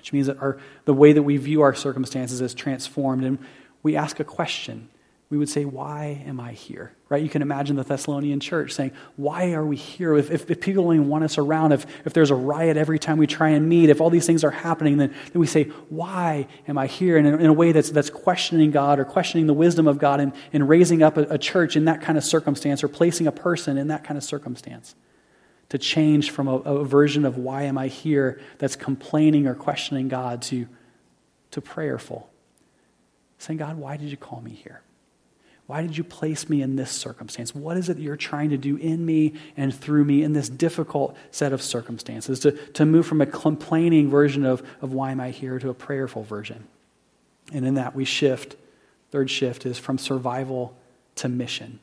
which 0.00 0.14
means 0.14 0.28
that 0.28 0.40
our, 0.40 0.58
the 0.86 0.94
way 0.94 1.12
that 1.12 1.22
we 1.22 1.36
view 1.36 1.60
our 1.60 1.74
circumstances 1.74 2.40
is 2.40 2.54
transformed. 2.54 3.22
And 3.22 3.38
we 3.82 3.96
ask 3.96 4.18
a 4.18 4.24
question 4.24 4.88
we 5.30 5.38
would 5.38 5.48
say, 5.48 5.64
Why 5.64 6.22
am 6.26 6.40
I 6.40 6.52
here? 6.52 6.92
Right? 7.08 7.22
You 7.22 7.28
can 7.28 7.40
imagine 7.40 7.76
the 7.76 7.84
Thessalonian 7.84 8.40
church 8.40 8.72
saying, 8.72 8.90
Why 9.14 9.52
are 9.52 9.64
we 9.64 9.76
here? 9.76 10.16
If, 10.16 10.30
if, 10.30 10.50
if 10.50 10.60
people 10.60 10.84
don't 10.84 11.08
want 11.08 11.22
us 11.22 11.38
around, 11.38 11.70
if, 11.70 11.86
if 12.04 12.12
there's 12.12 12.32
a 12.32 12.34
riot 12.34 12.76
every 12.76 12.98
time 12.98 13.16
we 13.16 13.28
try 13.28 13.50
and 13.50 13.68
meet, 13.68 13.90
if 13.90 14.00
all 14.00 14.10
these 14.10 14.26
things 14.26 14.42
are 14.42 14.50
happening, 14.50 14.98
then, 14.98 15.14
then 15.32 15.40
we 15.40 15.46
say, 15.46 15.64
Why 15.88 16.48
am 16.66 16.76
I 16.76 16.88
here? 16.88 17.16
And 17.16 17.28
in, 17.28 17.40
in, 17.40 17.46
a 17.46 17.52
way 17.52 17.70
that's, 17.70 17.90
that's 17.90 18.10
questioning 18.10 18.72
God 18.72 18.98
or 18.98 19.04
questioning 19.04 19.46
the 19.46 19.54
wisdom 19.54 19.86
of 19.86 19.98
God 19.98 20.18
and, 20.18 20.32
and 20.52 20.68
raising 20.68 21.00
up 21.00 21.16
a, 21.16 21.22
a 21.22 21.38
church 21.38 21.76
in 21.76 21.84
that 21.84 22.02
kind 22.02 22.18
of 22.18 22.24
circumstance 22.24 22.82
or 22.82 22.88
placing 22.88 23.28
a 23.28 23.32
person 23.32 23.78
in 23.78 23.88
that 23.88 24.02
kind 24.02 24.18
of 24.18 24.24
circumstance. 24.24 24.96
To 25.68 25.78
change 25.78 26.32
from 26.32 26.48
a, 26.48 26.56
a 26.56 26.84
version 26.84 27.24
of 27.24 27.38
why 27.38 27.62
am 27.62 27.78
I 27.78 27.86
here 27.86 28.40
that's 28.58 28.74
complaining 28.74 29.46
or 29.46 29.54
questioning 29.54 30.08
God 30.08 30.42
to, 30.42 30.66
to 31.52 31.60
prayerful. 31.60 32.28
Saying, 33.38 33.58
God, 33.58 33.76
why 33.76 33.96
did 33.96 34.10
you 34.10 34.16
call 34.16 34.40
me 34.40 34.50
here? 34.50 34.82
Why 35.70 35.82
did 35.82 35.96
you 35.96 36.02
place 36.02 36.48
me 36.48 36.62
in 36.62 36.74
this 36.74 36.90
circumstance? 36.90 37.54
What 37.54 37.76
is 37.76 37.88
it 37.88 37.94
that 37.94 38.02
you're 38.02 38.16
trying 38.16 38.50
to 38.50 38.56
do 38.56 38.74
in 38.74 39.06
me 39.06 39.34
and 39.56 39.72
through 39.72 40.04
me 40.04 40.24
in 40.24 40.32
this 40.32 40.48
difficult 40.48 41.16
set 41.30 41.52
of 41.52 41.62
circumstances? 41.62 42.40
To, 42.40 42.50
to 42.50 42.84
move 42.84 43.06
from 43.06 43.20
a 43.20 43.26
complaining 43.26 44.10
version 44.10 44.44
of, 44.44 44.64
of 44.82 44.92
why 44.92 45.12
am 45.12 45.20
I 45.20 45.30
here 45.30 45.60
to 45.60 45.68
a 45.68 45.74
prayerful 45.74 46.24
version. 46.24 46.66
And 47.52 47.64
in 47.64 47.74
that, 47.74 47.94
we 47.94 48.04
shift. 48.04 48.56
Third 49.12 49.30
shift 49.30 49.64
is 49.64 49.78
from 49.78 49.96
survival 49.96 50.76
to 51.14 51.28
mission. 51.28 51.78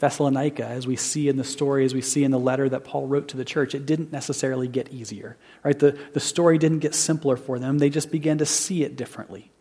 Thessalonica, 0.00 0.66
as 0.66 0.88
we 0.88 0.96
see 0.96 1.28
in 1.28 1.36
the 1.36 1.44
story, 1.44 1.84
as 1.84 1.94
we 1.94 2.02
see 2.02 2.24
in 2.24 2.32
the 2.32 2.38
letter 2.40 2.68
that 2.68 2.82
Paul 2.82 3.06
wrote 3.06 3.28
to 3.28 3.36
the 3.36 3.44
church, 3.44 3.76
it 3.76 3.86
didn't 3.86 4.10
necessarily 4.10 4.66
get 4.66 4.92
easier. 4.92 5.36
Right? 5.62 5.78
The, 5.78 5.96
the 6.14 6.20
story 6.20 6.58
didn't 6.58 6.80
get 6.80 6.96
simpler 6.96 7.36
for 7.36 7.60
them. 7.60 7.78
They 7.78 7.90
just 7.90 8.10
began 8.10 8.38
to 8.38 8.44
see 8.44 8.82
it 8.82 8.96
differently 8.96 9.52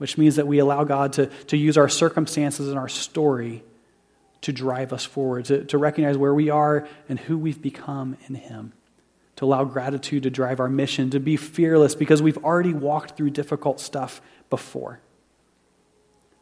which 0.00 0.16
means 0.16 0.36
that 0.36 0.46
we 0.46 0.58
allow 0.60 0.82
God 0.82 1.12
to, 1.12 1.26
to 1.26 1.58
use 1.58 1.76
our 1.76 1.88
circumstances 1.90 2.68
and 2.68 2.78
our 2.78 2.88
story 2.88 3.62
to 4.40 4.50
drive 4.50 4.94
us 4.94 5.04
forward, 5.04 5.44
to, 5.44 5.62
to 5.66 5.76
recognize 5.76 6.16
where 6.16 6.32
we 6.32 6.48
are 6.48 6.88
and 7.10 7.18
who 7.18 7.36
we've 7.36 7.60
become 7.60 8.16
in 8.26 8.34
Him, 8.34 8.72
to 9.36 9.44
allow 9.44 9.62
gratitude 9.64 10.22
to 10.22 10.30
drive 10.30 10.58
our 10.58 10.70
mission, 10.70 11.10
to 11.10 11.20
be 11.20 11.36
fearless 11.36 11.94
because 11.94 12.22
we've 12.22 12.42
already 12.42 12.72
walked 12.72 13.18
through 13.18 13.28
difficult 13.28 13.78
stuff 13.78 14.22
before, 14.48 15.00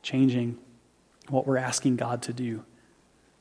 changing 0.03 0.57
what 1.29 1.44
we're 1.44 1.57
asking 1.57 1.97
God 1.97 2.23
to 2.23 2.33
do. 2.33 2.64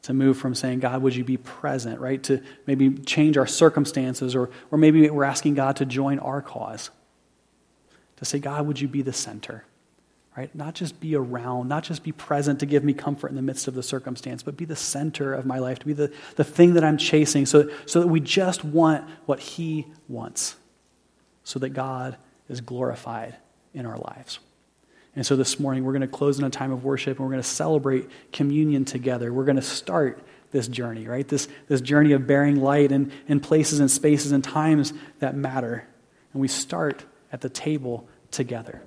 To 0.01 0.15
move 0.15 0.39
from 0.39 0.55
saying, 0.55 0.79
God, 0.79 1.03
would 1.03 1.15
you 1.15 1.23
be 1.23 1.37
present, 1.37 1.99
right? 1.99 2.23
To 2.23 2.41
maybe 2.65 2.89
change 2.89 3.37
our 3.37 3.45
circumstances, 3.45 4.33
or, 4.33 4.49
or 4.71 4.79
maybe 4.79 5.07
we're 5.11 5.25
asking 5.25 5.53
God 5.53 5.75
to 5.75 5.85
join 5.85 6.17
our 6.17 6.41
cause. 6.41 6.89
To 8.15 8.25
say, 8.25 8.39
God, 8.39 8.65
would 8.65 8.81
you 8.81 8.87
be 8.87 9.03
the 9.03 9.13
center? 9.13 9.63
Right? 10.37 10.53
Not 10.53 10.75
just 10.75 10.99
be 10.99 11.15
around, 11.15 11.67
not 11.67 11.83
just 11.83 12.03
be 12.03 12.11
present 12.11 12.59
to 12.59 12.67
give 12.67 12.83
me 12.83 12.93
comfort 12.93 13.29
in 13.29 13.35
the 13.35 13.41
midst 13.41 13.67
of 13.67 13.73
the 13.73 13.81
circumstance, 13.81 14.43
but 14.43 14.55
be 14.55 14.65
the 14.65 14.75
center 14.75 15.33
of 15.33 15.47
my 15.47 15.57
life, 15.57 15.79
to 15.79 15.85
be 15.85 15.93
the, 15.93 16.13
the 16.35 16.43
thing 16.43 16.75
that 16.75 16.83
I'm 16.83 16.97
chasing, 16.97 17.47
so, 17.47 17.69
so 17.87 17.99
that 18.01 18.07
we 18.07 18.19
just 18.19 18.63
want 18.63 19.03
what 19.25 19.39
He 19.39 19.87
wants, 20.07 20.55
so 21.43 21.57
that 21.59 21.69
God 21.69 22.17
is 22.49 22.61
glorified 22.61 23.35
in 23.73 23.87
our 23.87 23.97
lives. 23.97 24.37
And 25.15 25.25
so 25.25 25.35
this 25.35 25.59
morning, 25.59 25.83
we're 25.83 25.93
going 25.93 26.01
to 26.01 26.07
close 26.07 26.37
in 26.37 26.45
a 26.45 26.49
time 26.51 26.71
of 26.71 26.83
worship 26.83 27.17
and 27.17 27.25
we're 27.25 27.31
going 27.31 27.41
to 27.41 27.47
celebrate 27.47 28.07
communion 28.31 28.85
together. 28.85 29.33
We're 29.33 29.45
going 29.45 29.55
to 29.55 29.63
start 29.63 30.21
this 30.51 30.67
journey, 30.67 31.07
right? 31.07 31.27
This, 31.27 31.47
this 31.67 31.81
journey 31.81 32.11
of 32.11 32.27
bearing 32.27 32.57
light 32.57 32.91
in, 32.91 33.11
in 33.27 33.39
places 33.39 33.79
and 33.79 33.89
spaces 33.89 34.31
and 34.31 34.43
times 34.43 34.93
that 35.17 35.35
matter. 35.35 35.87
And 36.33 36.41
we 36.41 36.47
start 36.47 37.03
at 37.31 37.41
the 37.41 37.49
table 37.49 38.07
together. 38.29 38.83